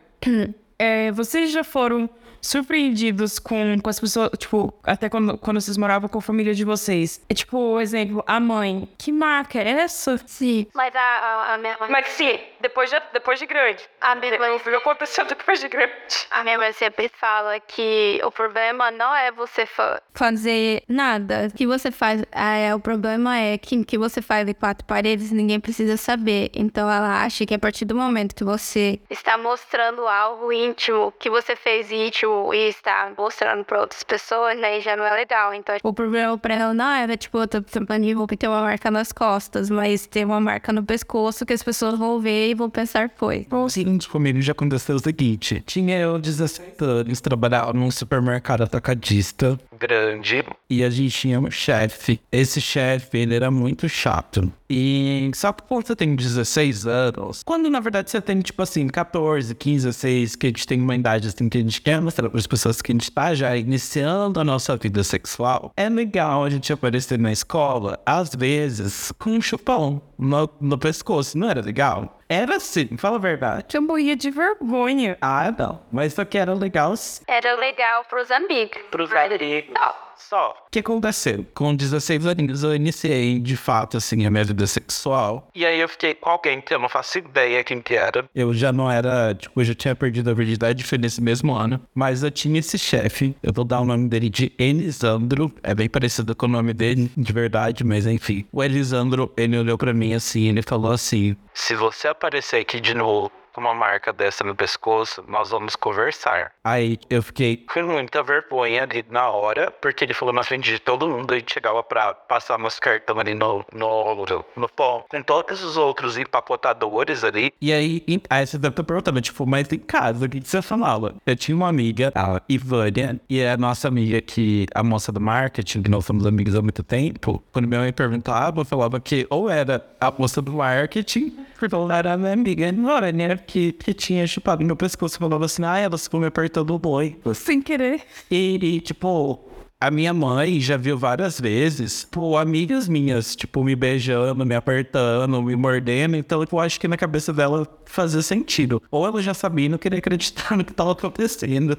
é, 0.78 1.12
vocês 1.12 1.52
já 1.52 1.64
foram 1.64 2.10
surpreendidos 2.41 3.39
com, 3.39 3.79
com 3.81 3.89
as 3.89 4.00
pessoas, 4.00 4.29
tipo, 4.38 4.74
até 4.84 5.10
quando, 5.10 5.38
quando 5.38 5.60
vocês 5.60 5.77
moravam 5.77 6.10
com 6.10 6.19
a 6.19 6.22
família 6.22 6.53
de 6.53 6.63
vocês. 6.63 7.24
É 7.29 7.34
tipo, 7.34 7.79
exemplo, 7.79 8.24
a 8.27 8.39
mãe. 8.39 8.88
Que 8.98 9.12
marca 9.12 9.60
é 9.60 9.69
essa? 9.69 10.17
Sim. 10.25 10.67
Mas 10.74 10.96
a, 10.96 11.00
a, 11.00 11.53
a 11.53 11.58
minha 11.58 11.77
mãe. 11.79 11.89
Mas 11.89 12.08
sim, 12.10 12.39
depois 12.62 12.89
de, 12.89 13.01
depois 13.13 13.39
de 13.39 13.46
grande. 13.46 13.84
A 14.01 14.15
minha 14.15 14.38
mãe. 14.38 14.51
O 14.51 14.60
que 14.60 14.69
aconteceu 14.69 15.25
depois 15.25 15.60
de 15.60 15.67
grande. 15.67 15.91
A 16.31 16.43
minha 16.43 16.58
mãe 16.58 16.72
sempre 16.74 17.10
fala 17.10 17.60
que 17.60 18.22
o 18.24 18.31
problema 18.31 18.91
não 18.91 19.15
é 19.15 19.31
você 19.31 19.65
fa 19.65 20.01
fazer 20.13 20.84
nada. 20.88 21.48
O 21.48 21.55
que 21.55 21.65
você 21.65 21.91
faz. 21.91 22.24
É, 22.31 22.74
o 22.75 22.79
problema 22.79 23.38
é 23.38 23.58
que 23.58 23.84
que 23.84 23.98
você 23.98 24.22
faz 24.22 24.46
de 24.46 24.53
quatro 24.53 24.86
paredes 24.86 25.31
ninguém 25.31 25.60
precisa 25.60 25.98
saber. 25.98 26.51
Então 26.53 26.89
ela 26.89 27.24
acha 27.24 27.46
que 27.46 27.53
a 27.53 27.60
partir 27.60 27.86
do 27.86 27.96
momento 27.96 28.36
que 28.36 28.43
você 28.43 29.00
está 29.10 29.38
mostrando 29.38 30.08
algo 30.08 30.51
íntimo, 30.51 31.13
que 31.19 31.29
você 31.29 31.55
fez 31.55 31.91
íntimo, 31.91 32.29
e 32.54 32.70
está 32.70 33.12
mostrando 33.18 33.64
para 33.64 33.82
outras 33.82 34.04
pessoas, 34.04 34.58
né? 34.58 34.80
Já 34.82 34.96
não 34.96 35.04
é 35.04 35.14
legal. 35.14 35.54
Então, 35.54 35.76
o 35.84 35.94
problema 35.94 36.38
para 36.38 36.56
ela 36.56 36.74
não 36.74 36.90
era, 36.90 37.18
tipo, 37.18 37.38
eu 37.38 37.48
tô 37.48 37.62
tampando 37.62 38.06
ter 38.38 38.48
uma 38.48 38.62
marca 38.62 38.90
nas 38.90 39.12
costas, 39.12 39.70
mas 39.70 40.06
ter 40.06 40.26
uma 40.26 40.40
marca 40.40 40.72
no 40.72 40.84
pescoço 40.84 41.46
que 41.46 41.54
as 41.54 41.64
pessoas 41.64 41.98
vão 41.98 42.20
ver 42.20 42.50
e 42.50 42.54
vão 42.54 42.70
pensar 42.70 43.10
foi. 43.16 43.46
O 43.52 43.70
seguinte, 43.70 44.08
comigo 44.08 44.42
já 44.42 44.52
aconteceu 44.52 44.96
o 44.96 45.00
seguinte: 45.00 45.62
tinha 45.66 46.00
eu 46.00 46.18
17 46.18 46.84
anos, 46.84 47.22
trabalhava 47.22 47.74
num 47.74 47.92
supermercado 47.92 48.62
atacadista 48.62 49.58
grande 49.80 50.44
e 50.70 50.84
a 50.84 50.90
gente 50.90 51.18
tinha 51.18 51.40
um 51.40 51.50
chefe. 51.50 52.20
Esse 52.32 52.60
chefe, 52.60 53.18
ele 53.18 53.36
era 53.36 53.50
muito 53.50 53.88
chato. 53.88 54.52
E 54.70 55.32
só 55.34 55.52
que 55.52 55.64
quando 55.64 55.88
você 55.88 55.96
tem 55.96 56.16
16 56.16 56.86
anos, 56.86 57.42
quando 57.44 57.70
na 57.70 57.80
verdade 57.80 58.12
você 58.12 58.22
tem, 58.22 58.40
tipo 58.42 58.62
assim, 58.62 58.88
14, 58.88 59.56
15, 59.56 59.86
16, 59.88 60.36
que 60.36 60.48
a 60.48 60.50
gente 60.50 60.68
tem 60.68 60.80
uma 60.80 60.96
idade 60.96 61.28
assim 61.28 61.50
que 61.50 61.58
a 61.58 61.62
gente 61.62 61.82
quer 61.82 62.00
mostrar 62.02 62.30
para 62.30 62.38
as 62.38 62.46
pessoas 62.46 62.82
que 62.82 62.92
a 62.92 62.96
gente 62.96 63.12
tá 63.12 63.34
já 63.34 63.56
iniciando 63.56 64.40
a 64.40 64.44
nossa 64.44 64.76
vida 64.78 65.04
sexual, 65.04 65.72
é 65.76 65.90
legal 65.90 66.44
a 66.44 66.50
gente 66.50 66.72
aparecer 66.72 67.18
na 67.18 67.32
escola, 67.32 68.00
às 68.06 68.36
vezes, 68.36 69.12
com 69.18 69.32
um 69.32 69.42
chupão 69.42 70.02
no, 70.18 70.50
no 70.62 70.78
pescoço, 70.78 71.38
não 71.38 71.50
era 71.50 71.62
legal? 71.62 72.19
Era 72.32 72.58
assim, 72.58 72.96
fala 72.96 73.16
a 73.16 73.20
verdade. 73.20 73.76
Eu 73.76 73.82
morria 73.82 74.16
de 74.16 74.30
vergonha. 74.30 75.18
Ah, 75.20 75.52
não. 75.58 75.82
Mas 75.92 76.12
isso 76.12 76.22
aqui 76.22 76.38
era 76.38 76.54
legal. 76.54 76.94
Era 77.28 77.56
legal 77.56 78.06
pros 78.06 78.30
amigos. 78.30 78.80
Pros 78.92 79.12
amigos. 79.12 79.74
Não 79.74 80.09
só. 80.20 80.54
O 80.68 80.72
que 80.72 80.80
aconteceu? 80.80 81.46
Com 81.54 81.76
16 81.76 82.26
anos 82.26 82.64
eu 82.64 82.76
iniciei, 82.76 83.40
de 83.40 83.58
fato, 83.58 83.98
assim, 83.98 84.26
a 84.26 84.32
minha 84.32 84.44
vida 84.44 84.66
sexual. 84.68 85.48
E 85.56 85.66
aí 85.66 85.80
eu 85.80 85.90
fiquei 85.90 86.14
com 86.14 86.30
alguém 86.30 86.62
que 86.62 86.74
eu 86.74 86.80
não 86.80 86.90
faço 86.90 87.18
ideia 87.18 87.64
quem 87.64 87.82
que 87.82 87.96
era. 87.96 88.30
Eu 88.36 88.54
já 88.54 88.72
não 88.72 88.90
era, 88.90 89.34
tipo, 89.34 89.60
eu 89.60 89.66
já 89.66 89.74
tinha 89.74 89.96
perdido 89.96 90.30
a 90.30 90.34
virgindade, 90.34 90.84
foi 90.84 90.98
nesse 90.98 91.22
mesmo 91.22 91.56
ano. 91.56 91.82
Mas 91.94 92.24
eu 92.24 92.32
tinha 92.32 92.60
esse 92.60 92.78
chefe, 92.78 93.36
eu 93.42 93.54
vou 93.54 93.66
dar 93.66 93.82
o 93.82 93.86
nome 93.86 94.08
dele 94.08 94.30
de 94.30 94.52
Elisandro. 94.58 95.52
É 95.64 95.74
bem 95.74 95.90
parecido 95.90 96.36
com 96.36 96.46
o 96.46 96.50
nome 96.50 96.74
dele, 96.74 97.12
de 97.16 97.34
verdade, 97.34 97.84
mas 97.84 98.06
enfim. 98.06 98.46
O 98.52 98.64
Elisandro, 98.64 99.32
ele 99.38 99.58
olhou 99.58 99.78
para 99.78 99.94
mim 99.94 100.14
assim, 100.14 100.48
ele 100.48 100.62
falou 100.62 100.92
assim: 100.92 101.36
Se 101.54 101.76
você 101.76 102.08
aparecer 102.08 102.58
aqui 102.58 102.80
de 102.80 102.94
novo 102.94 103.32
com 103.60 103.66
uma 103.66 103.74
marca 103.74 104.13
dessa 104.13 104.44
no 104.44 104.56
pescoço, 104.56 105.24
nós 105.28 105.50
vamos 105.50 105.75
conversar. 105.75 106.54
Aí 106.63 106.98
eu 107.10 107.22
fiquei 107.22 107.66
com 107.72 107.84
muita 107.84 108.24
vergonha 108.24 108.84
ali 108.84 109.04
na 109.10 109.30
hora, 109.30 109.70
porque 109.70 110.06
ele 110.06 110.13
falou 110.13 110.34
na 110.34 110.44
frente 110.44 110.72
de 110.72 110.80
todo 110.80 111.10
mundo, 111.10 111.34
a 111.34 111.38
gente 111.38 111.54
chegava 111.54 111.84
pra 111.84 112.13
passar 112.13 112.58
meus 112.58 112.80
cartão 112.80 113.20
ali 113.20 113.36
no, 113.36 113.66
no, 113.74 114.25
no 114.56 114.70
pão, 114.70 115.04
com 115.10 115.22
todos 115.22 115.62
os 115.62 115.75
outros 115.75 116.18
empapotadores 116.18 117.24
ali. 117.25 117.51
E 117.62 117.74
aí, 117.74 118.04
aí 118.30 118.48
você 118.48 118.58
deve 118.58 118.72
estar 118.72 118.84
perguntando, 118.84 119.20
tipo, 119.22 119.46
mas 119.46 119.72
em 119.74 119.80
casa, 119.80 120.25
o 120.25 120.30
que 120.30 120.39
você 120.39 120.62
falava? 120.62 121.16
Eu 121.25 121.36
tinha 121.36 121.56
uma 121.56 121.68
amiga, 121.68 122.13
a 122.16 122.42
Ivânia, 122.48 123.20
e 123.30 123.42
é 123.42 123.51
a 123.51 123.58
nossa 123.58 123.89
amiga 123.89 124.22
que, 124.22 124.68
a 124.74 124.82
moça 124.82 125.12
do 125.12 125.20
marketing, 125.20 125.84
que 125.84 125.92
nós 125.92 126.06
somos 126.06 126.25
amigos 126.25 126.56
há 126.56 126.62
muito 126.62 126.84
tempo, 126.84 127.44
quando 127.51 127.68
minha 127.68 127.82
mãe 127.82 127.92
perguntava, 127.92 128.62
eu 128.62 128.66
falava 128.66 129.01
que 129.01 129.28
ou 129.30 129.50
era 129.50 129.86
a 130.00 130.12
moça 130.12 130.42
do 130.42 130.54
marketing, 130.54 131.36
ela 131.72 131.98
era 131.98 132.18
minha 132.18 132.34
amiga, 132.34 132.72
não 132.72 132.89
era, 132.96 133.12
né? 133.12 133.36
Que, 133.50 133.72
que 133.72 133.94
tinha 133.94 134.27
chupado 134.27 134.63
meu 134.63 134.75
pescoço. 134.75 135.18
Falava 135.18 135.46
assim, 135.46 135.63
ah, 135.65 135.77
ela 135.77 135.98
ficou 135.98 136.20
me 136.20 136.27
apertando 136.27 136.74
o 136.74 136.79
boi. 136.79 137.18
Sem 137.34 137.62
querer. 137.62 138.01
E, 138.29 138.60
e 138.62 138.79
tipo, 138.79 139.39
a 139.82 139.90
minha 139.90 140.14
mãe 140.14 140.60
já 140.60 140.76
viu 140.76 140.98
várias 140.98 141.40
vezes, 141.40 142.06
pô, 142.12 142.36
amigas 142.38 142.90
minhas, 142.90 143.34
tipo, 143.34 143.64
me 143.64 143.78
beijando, 143.78 144.46
me 144.46 144.54
apertando, 144.54 145.42
me 145.42 145.56
mordendo. 145.56 146.18
Então, 146.18 146.44
eu 146.52 146.60
acho 146.60 146.78
que 146.78 146.88
na 146.88 146.98
cabeça 146.98 147.32
dela 147.32 147.66
fazia 147.86 148.22
sentido. 148.22 148.82
Ou 148.92 149.08
ela 149.08 149.22
já 149.22 149.34
sabia 149.34 149.68
e 149.68 149.70
não 149.70 149.78
queria 149.78 150.00
acreditar 150.00 150.56
no 150.58 150.66
que 150.66 150.72
estava 150.72 150.92
acontecendo. 150.92 151.78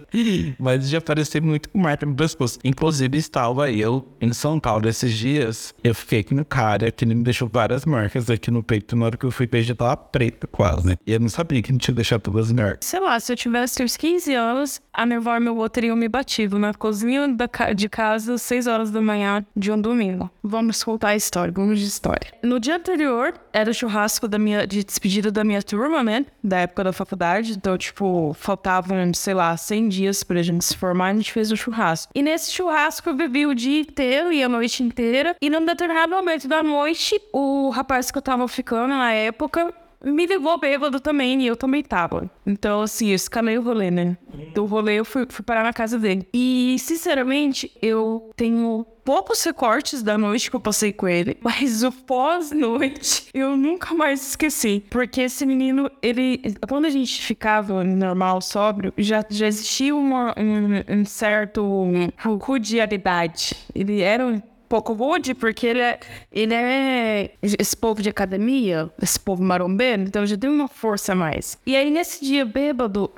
Mas 0.59 0.89
já 0.89 0.99
parecia 0.99 1.43
muito 1.43 1.69
com 1.69 1.79
marca 1.79 2.07
no 2.07 2.15
pescoço. 2.15 2.59
Inclusive, 2.65 3.19
estava 3.19 3.71
eu 3.71 4.09
em 4.19 4.33
São 4.33 4.59
Paulo 4.59 4.89
esses 4.89 5.13
dias. 5.13 5.75
Eu 5.85 5.95
fiquei 5.95 6.25
com 6.25 6.37
um 6.37 6.45
cara 6.45 6.91
que 6.91 7.05
me 7.05 7.15
deixou 7.17 7.51
várias 7.53 7.85
marcas 7.85 8.31
aqui 8.31 8.51
no 8.51 8.63
peito. 8.63 8.97
Na 8.97 9.07
hora 9.07 9.17
que 9.19 9.27
eu 9.27 9.31
fui 9.31 9.47
beijar, 9.47 9.77
tava 9.77 9.97
preto 9.99 10.49
quase. 10.49 10.97
E 11.07 11.13
eu 11.13 11.21
não 11.21 11.29
sabia 11.29 11.61
que 11.61 11.71
não 11.71 11.79
tinha 11.79 11.95
deixado 11.95 12.23
todas 12.23 12.47
as 12.47 12.53
marcas. 12.53 12.79
Sei 12.81 12.99
lá, 12.99 13.21
se 13.21 13.31
eu 13.31 13.37
tivesse 13.37 13.83
uns 13.83 13.95
15 13.99 14.35
anos, 14.35 14.81
a 14.91 15.05
minha 15.05 15.19
avó 15.19 15.37
e 15.37 15.41
meu 15.41 15.53
avô 15.53 15.69
teriam 15.69 15.97
me 15.97 16.09
batido 16.09 16.59
na 16.59 16.73
cozinha 16.73 17.29
da, 17.29 17.47
de 17.75 17.90
casa, 17.91 18.39
6 18.39 18.67
horas 18.67 18.91
da 18.91 19.01
manhã 19.01 19.45
de 19.55 19.71
um 19.71 19.81
domingo. 19.81 20.31
Vamos 20.43 20.83
contar 20.83 21.09
a 21.09 21.17
história, 21.17 21.53
vamos 21.53 21.79
de 21.79 21.87
história. 21.87 22.33
No 22.43 22.59
dia 22.59 22.77
anterior, 22.77 23.35
era 23.53 23.71
o 23.71 23.75
churrasco 23.75 24.29
da 24.29 24.39
minha, 24.39 24.67
de 24.67 24.83
despedida 24.85 25.31
da 25.31 25.45
minha 25.45 25.63
turma, 25.63 26.03
né? 26.03 26.25
Da 26.43 26.61
época 26.61 26.85
da 26.85 26.93
faculdade. 26.93 27.53
Então, 27.53 27.77
tipo, 27.77 28.35
faltavam, 28.39 29.13
sei 29.13 29.35
lá, 29.35 29.57
100 29.57 29.89
dias 29.89 30.23
pra 30.23 30.43
gente 30.43 30.65
se 30.65 30.77
formar, 30.77 31.09
a 31.09 31.15
gente 31.15 31.33
fez 31.33 31.51
o 31.51 31.57
churrasco. 31.57 32.13
E 32.15 32.23
nesse 32.23 32.53
churrasco 32.53 33.11
eu 33.11 33.15
bebi 33.15 33.47
o 33.47 33.55
dia 33.55 33.81
inteiro 33.81 34.33
e 34.33 34.43
a 34.43 34.49
noite 34.49 34.83
inteira. 34.83 35.35
E 35.41 35.51
num 35.51 35.65
determinado 35.65 36.15
momento 36.15 36.47
da 36.47 36.63
noite, 36.63 37.21
o 37.33 37.71
rapaz 37.71 38.11
que 38.11 38.19
eu 38.19 38.23
tava 38.23 38.47
ficando 38.49 38.89
na 38.89 39.13
época 39.13 39.75
me 40.05 40.27
levou 40.27 40.59
bêbado 40.59 41.01
também, 41.01 41.43
e 41.43 41.47
eu 41.47 41.57
também 41.57 41.83
tava. 41.83 42.31
Então, 42.47 42.83
assim, 42.83 43.09
eu 43.09 43.15
escalei 43.15 43.59
o 43.59 43.63
rolê, 43.63 43.91
né? 43.91 44.17
Do 44.55 44.65
rolê 44.65 44.99
eu 44.99 45.05
fui, 45.05 45.27
fui 45.29 45.45
parar 45.45 45.63
na 45.63 45.73
casa 45.73 45.99
dele. 45.99 46.27
E, 46.33 46.77
sinceramente, 46.79 47.71
eu 47.83 48.31
tenho 48.37 48.87
poucos 49.05 49.43
recortes 49.43 50.03
da 50.03 50.17
noite 50.17 50.51
que 50.51 50.57
eu 50.57 50.61
passei 50.61 50.93
com 50.93 51.09
ele, 51.09 51.37
mas 51.43 51.83
o 51.83 51.93
pós-noite 51.93 53.29
eu 53.35 53.57
nunca 53.57 53.95
mais 53.95 54.29
esqueci. 54.29 54.85
Porque 54.91 55.23
esse 55.23 55.45
menino, 55.45 55.91
ele. 56.03 56.41
Quando 56.69 56.87
a 56.87 56.91
gente 56.91 57.23
ficava 57.23 57.85
normal, 57.85 58.41
sóbrio, 58.41 58.93
já, 58.97 59.25
já 59.29 59.47
existia 59.47 59.95
uma, 59.95 60.35
um, 60.39 61.01
um 61.01 61.05
certo 61.05 61.63
rudialidade. 62.41 63.57
Ele 63.75 64.01
era 64.01 64.27
um 64.27 64.41
pouco 64.71 64.93
rude, 64.93 65.35
porque 65.35 65.67
ele 65.67 65.81
é, 65.81 65.99
ele 66.31 66.55
é 66.55 67.33
esse 67.43 67.77
povo 67.77 68.01
de 68.01 68.09
academia, 68.09 68.89
esse 69.03 69.19
povo 69.19 69.43
marombeiro, 69.43 70.03
então 70.03 70.25
já 70.25 70.39
tem 70.39 70.49
uma 70.49 70.69
força 70.69 71.13
a 71.13 71.17
mais. 71.17 71.59
E 71.67 71.75
aí, 71.75 71.91
nesse 71.91 72.25
dia 72.25 72.45
bêbado, 72.45 73.13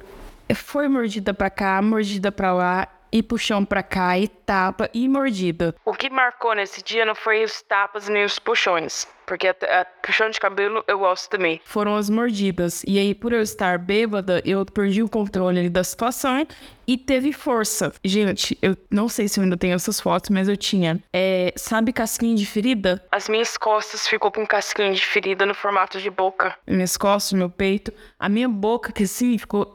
foi 0.54 0.88
mordida 0.88 1.34
pra 1.34 1.50
cá, 1.50 1.80
mordida 1.82 2.32
pra 2.32 2.54
lá, 2.54 2.88
e 3.12 3.22
puxão 3.22 3.62
pra 3.62 3.82
cá, 3.82 4.18
e 4.18 4.26
tapa, 4.26 4.88
e 4.94 5.06
mordida. 5.06 5.74
O 5.84 5.92
que 5.92 6.08
marcou 6.08 6.54
nesse 6.54 6.82
dia 6.82 7.04
não 7.04 7.14
foi 7.14 7.44
os 7.44 7.60
tapas 7.60 8.08
nem 8.08 8.24
os 8.24 8.38
puxões. 8.38 9.06
Porque 9.26 9.48
a, 9.48 9.54
a 9.80 9.84
puxão 9.84 10.30
de 10.30 10.40
cabelo 10.40 10.84
eu 10.86 10.98
gosto 10.98 11.30
também. 11.30 11.60
Foram 11.64 11.96
as 11.96 12.10
mordidas. 12.10 12.82
E 12.86 12.98
aí, 12.98 13.14
por 13.14 13.32
eu 13.32 13.42
estar 13.42 13.78
bêbada, 13.78 14.42
eu 14.44 14.64
perdi 14.64 15.02
o 15.02 15.08
controle 15.08 15.68
da 15.68 15.84
situação 15.84 16.46
e 16.86 16.96
teve 16.96 17.32
força. 17.32 17.92
Gente, 18.04 18.58
eu 18.60 18.76
não 18.90 19.08
sei 19.08 19.28
se 19.28 19.38
eu 19.38 19.44
ainda 19.44 19.56
tenho 19.56 19.74
essas 19.74 20.00
fotos, 20.00 20.30
mas 20.30 20.48
eu 20.48 20.56
tinha. 20.56 21.02
É, 21.12 21.52
sabe 21.56 21.92
casquinha 21.92 22.34
de 22.34 22.44
ferida? 22.46 23.04
As 23.10 23.28
minhas 23.28 23.56
costas 23.56 24.06
ficou 24.06 24.30
com 24.30 24.46
casquinha 24.46 24.92
de 24.92 25.04
ferida 25.04 25.46
no 25.46 25.54
formato 25.54 26.00
de 26.00 26.10
boca. 26.10 26.56
Minhas 26.66 26.96
costas, 26.96 27.32
meu 27.32 27.48
peito. 27.50 27.92
A 28.18 28.28
minha 28.28 28.48
boca, 28.48 28.92
que 28.92 29.04
assim, 29.04 29.38
ficou. 29.38 29.72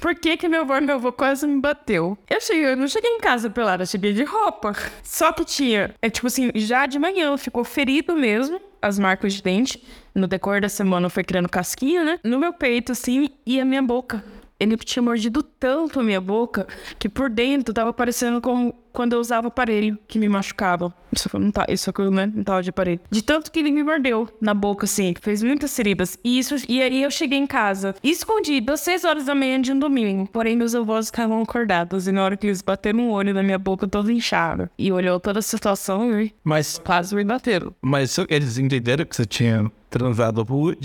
Por 0.00 0.14
que 0.14 0.36
que 0.36 0.48
meu 0.48 0.62
avô 0.62 0.76
e 0.76 0.80
meu 0.80 0.96
avô 0.96 1.12
quase 1.12 1.46
me 1.46 1.60
bateu? 1.60 2.16
Eu 2.28 2.40
cheguei, 2.40 2.72
eu 2.72 2.76
não 2.76 2.88
cheguei 2.88 3.10
em 3.10 3.20
casa 3.20 3.50
pelada, 3.50 3.82
eu 3.82 3.86
cheguei 3.86 4.12
de 4.12 4.24
roupa. 4.24 4.74
Só 5.02 5.32
que 5.32 5.44
tinha. 5.44 5.94
É 6.00 6.10
tipo 6.10 6.26
assim, 6.26 6.50
já 6.54 6.86
de 6.86 6.98
manhã 6.98 7.36
ficou 7.36 7.64
ferido 7.64 8.14
mesmo 8.14 8.60
as 8.80 8.98
marcas 8.98 9.34
de 9.34 9.42
dente. 9.42 9.82
No 10.14 10.26
decorrer 10.26 10.62
da 10.62 10.68
semana 10.68 11.08
foi 11.08 11.24
criando 11.24 11.48
casquinha, 11.48 12.04
né? 12.04 12.18
No 12.24 12.38
meu 12.38 12.52
peito, 12.52 12.92
assim, 12.92 13.30
e 13.46 13.60
a 13.60 13.64
minha 13.64 13.82
boca 13.82 14.22
ele 14.58 14.76
tinha 14.76 15.02
mordido 15.02 15.42
tanto 15.42 16.00
a 16.00 16.02
minha 16.02 16.20
boca 16.20 16.66
que 16.98 17.08
por 17.08 17.30
dentro 17.30 17.72
tava 17.72 17.92
parecendo 17.92 18.40
como 18.40 18.74
quando 18.92 19.12
eu 19.12 19.20
usava 19.20 19.46
aparelho 19.46 19.96
que 20.08 20.18
me 20.18 20.28
machucava. 20.28 20.92
Isso 21.12 21.28
não 21.38 21.52
tá, 21.52 21.64
isso 21.68 21.88
aqui, 21.88 22.02
né? 22.10 22.30
Não 22.34 22.42
tava 22.42 22.62
de 22.62 22.70
aparelho. 22.70 23.00
De 23.08 23.22
tanto 23.22 23.52
que 23.52 23.60
ele 23.60 23.70
me 23.70 23.84
mordeu 23.84 24.28
na 24.40 24.52
boca, 24.52 24.86
assim, 24.86 25.14
fez 25.20 25.40
muitas 25.40 25.74
feridas. 25.76 26.18
E 26.24 26.38
isso, 26.38 26.56
e 26.68 26.82
aí 26.82 27.02
eu 27.04 27.10
cheguei 27.10 27.38
em 27.38 27.46
casa, 27.46 27.94
escondido, 28.02 28.72
às 28.72 28.80
seis 28.80 29.04
horas 29.04 29.26
da 29.26 29.36
manhã 29.36 29.60
de 29.60 29.72
um 29.72 29.78
domingo. 29.78 30.28
Porém, 30.32 30.56
meus 30.56 30.74
avós 30.74 31.06
ficavam 31.06 31.40
acordados. 31.40 32.08
E 32.08 32.12
na 32.12 32.24
hora 32.24 32.36
que 32.36 32.48
eles 32.48 32.60
bateram 32.60 33.08
o 33.08 33.12
olho 33.12 33.32
na 33.32 33.42
minha 33.42 33.58
boca, 33.58 33.86
todo 33.86 34.10
inchado. 34.10 34.68
E 34.76 34.90
olhou 34.90 35.20
toda 35.20 35.38
a 35.38 35.42
situação 35.42 36.20
e 36.20 36.34
mas, 36.42 36.78
quase 36.84 37.14
me 37.14 37.24
bateram. 37.24 37.72
Mas 37.80 38.16
eles 38.28 38.58
entenderam 38.58 39.04
que 39.04 39.14
você 39.14 39.24
tinha 39.24 39.70
transado 39.88 40.44
por 40.44 40.76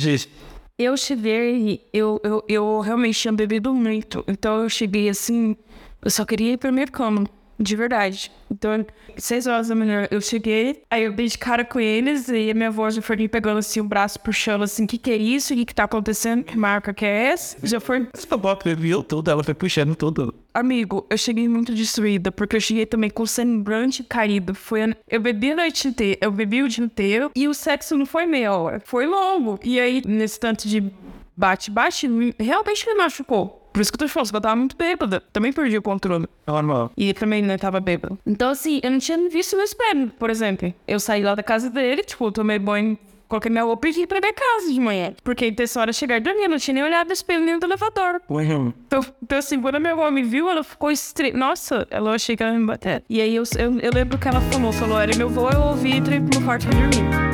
eu 0.77 0.97
cheguei, 0.97 1.87
eu, 1.93 2.19
eu, 2.23 2.43
eu 2.47 2.79
realmente 2.79 3.19
tinha 3.19 3.31
bebido 3.31 3.73
muito. 3.73 4.23
Então 4.27 4.63
eu 4.63 4.69
cheguei 4.69 5.09
assim, 5.09 5.55
eu 6.01 6.09
só 6.09 6.25
queria 6.25 6.53
ir 6.53 6.57
pra 6.57 6.71
minha 6.71 6.87
cama, 6.87 7.25
de 7.59 7.75
verdade. 7.75 8.31
Então, 8.49 8.85
seis 9.17 9.45
horas 9.47 9.67
da 9.67 9.75
manhã 9.75 10.07
eu 10.09 10.19
cheguei, 10.19 10.81
aí 10.89 11.03
eu 11.03 11.13
dei 11.13 11.27
de 11.27 11.37
cara 11.37 11.63
com 11.63 11.79
eles 11.79 12.27
e 12.27 12.49
a 12.49 12.53
minha 12.53 12.69
avó 12.69 12.89
já 12.89 13.01
foi 13.01 13.15
me 13.15 13.27
pegando 13.27 13.59
assim 13.59 13.79
o 13.79 13.83
braço 13.83 14.19
puxando 14.19 14.63
assim: 14.63 14.85
o 14.85 14.87
que, 14.87 14.97
que 14.97 15.11
é 15.11 15.15
isso? 15.15 15.53
O 15.53 15.57
que, 15.57 15.65
que 15.65 15.75
tá 15.75 15.83
acontecendo? 15.83 16.43
Que 16.43 16.57
marca 16.57 16.93
que 16.93 17.05
é 17.05 17.27
essa? 17.27 17.57
Já 17.65 17.79
foi. 17.79 18.07
Essa 18.13 18.35
bota 18.35 18.73
viu 18.75 19.03
tudo, 19.03 19.29
ela 19.29 19.43
foi 19.43 19.53
puxando 19.53 19.95
tudo. 19.95 20.33
Amigo, 20.53 21.05
eu 21.09 21.17
cheguei 21.17 21.47
muito 21.47 21.73
destruída, 21.73 22.31
porque 22.31 22.55
eu 22.55 22.61
cheguei 22.61 22.85
também 22.85 23.09
com 23.09 23.23
o 23.23 23.27
semblante 23.27 24.03
caído. 24.03 24.53
Foi, 24.53 24.95
eu 25.09 25.19
bebi 25.19 25.51
a 25.51 25.55
noite 25.55 25.87
inteira, 25.87 26.19
eu 26.21 26.31
bebi 26.31 26.61
o 26.61 26.67
dia 26.69 26.83
inteiro 26.83 27.31
e 27.35 27.47
o 27.47 27.53
sexo 27.53 27.97
não 27.97 28.05
foi 28.05 28.25
meia 28.25 28.53
hora, 28.53 28.81
foi 28.85 29.07
longo. 29.07 29.59
E 29.63 29.79
aí, 29.79 30.03
nesse 30.05 30.39
tanto 30.39 30.67
de 30.67 30.91
bate-bate, 31.35 32.07
realmente 32.39 32.85
me 32.85 32.93
machucou. 32.93 33.61
Por 33.73 33.81
isso 33.81 33.91
que 33.91 33.95
eu 33.95 33.99
tô 33.99 34.05
te 34.05 34.11
falando, 34.11 34.35
eu 34.35 34.41
tava 34.41 34.55
muito 34.55 34.77
bêbada. 34.77 35.23
Também 35.33 35.51
perdi 35.51 35.75
o 35.75 35.81
controle. 35.81 36.27
Normal. 36.45 36.91
E 36.95 37.11
também, 37.11 37.41
né, 37.41 37.57
tava 37.57 37.79
bêbada. 37.79 38.15
Então, 38.23 38.51
assim, 38.51 38.79
eu 38.83 38.91
não 38.91 38.99
tinha 38.99 39.17
visto 39.29 39.55
meu 39.55 39.65
espelho, 39.65 40.11
por 40.19 40.29
exemplo. 40.29 40.71
Eu 40.87 40.99
saí 40.99 41.23
lá 41.23 41.33
da 41.33 41.41
casa 41.41 41.71
dele, 41.71 42.03
tipo, 42.03 42.31
tomei 42.31 42.59
banho 42.59 42.95
coloquei 43.33 43.49
minha 43.51 43.63
roupa 43.63 43.87
e 43.87 43.91
vim 43.91 44.05
pra 44.05 44.19
minha 44.19 44.33
casa 44.33 44.71
de 44.71 44.79
manhã. 44.79 45.13
Porque 45.23 45.45
a 45.45 45.47
intenção 45.47 45.81
era 45.81 45.91
chegar 45.91 46.21
dormir, 46.21 46.47
não 46.47 46.57
tinha 46.57 46.75
nem 46.75 46.83
olhado 46.83 47.07
no 47.07 47.13
espelho 47.13 47.43
nem 47.43 47.57
no 47.57 47.65
elevador. 47.65 48.21
Uhum. 48.29 48.73
Então, 48.85 49.05
então, 49.21 49.37
assim, 49.37 49.59
quando 49.59 49.75
a 49.75 49.79
minha 49.79 49.93
avó 49.93 50.09
me 50.11 50.23
viu, 50.23 50.49
ela 50.49 50.63
ficou 50.63 50.91
estre... 50.91 51.31
Nossa, 51.31 51.87
ela 51.89 52.13
achei 52.13 52.35
que 52.35 52.43
ela 52.43 52.53
ia 52.53 52.59
me 52.59 52.65
bater. 52.65 53.03
E 53.09 53.21
aí 53.21 53.35
eu, 53.35 53.43
eu, 53.57 53.79
eu 53.79 53.91
lembro 53.91 54.17
que 54.17 54.27
ela 54.27 54.41
falou, 54.41 54.71
falou, 54.71 54.99
era 54.99 55.15
meu 55.15 55.27
avô, 55.27 55.49
eu 55.49 55.61
ouvi 55.61 55.89
e 55.89 55.97
entrei 55.97 56.19
pro 56.19 56.39
meu 56.39 56.45
quarto 56.45 56.67
pra 56.67 56.77
dormir. 56.77 57.32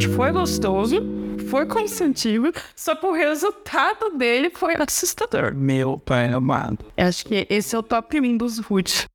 Foi 0.00 0.32
gostoso, 0.32 0.96
foi 1.50 1.66
consentido, 1.66 2.52
só 2.74 2.94
que 2.94 3.04
o 3.04 3.12
resultado 3.12 4.16
dele 4.16 4.50
foi 4.50 4.74
assustador. 4.78 5.54
Meu 5.54 5.98
pai 5.98 6.32
amado. 6.32 6.78
Eu 6.96 7.06
acho 7.06 7.26
que 7.26 7.46
esse 7.50 7.74
é 7.74 7.78
o 7.78 7.82
top 7.82 8.20
1 8.20 8.36
dos 8.36 8.58
roots. 8.58 9.06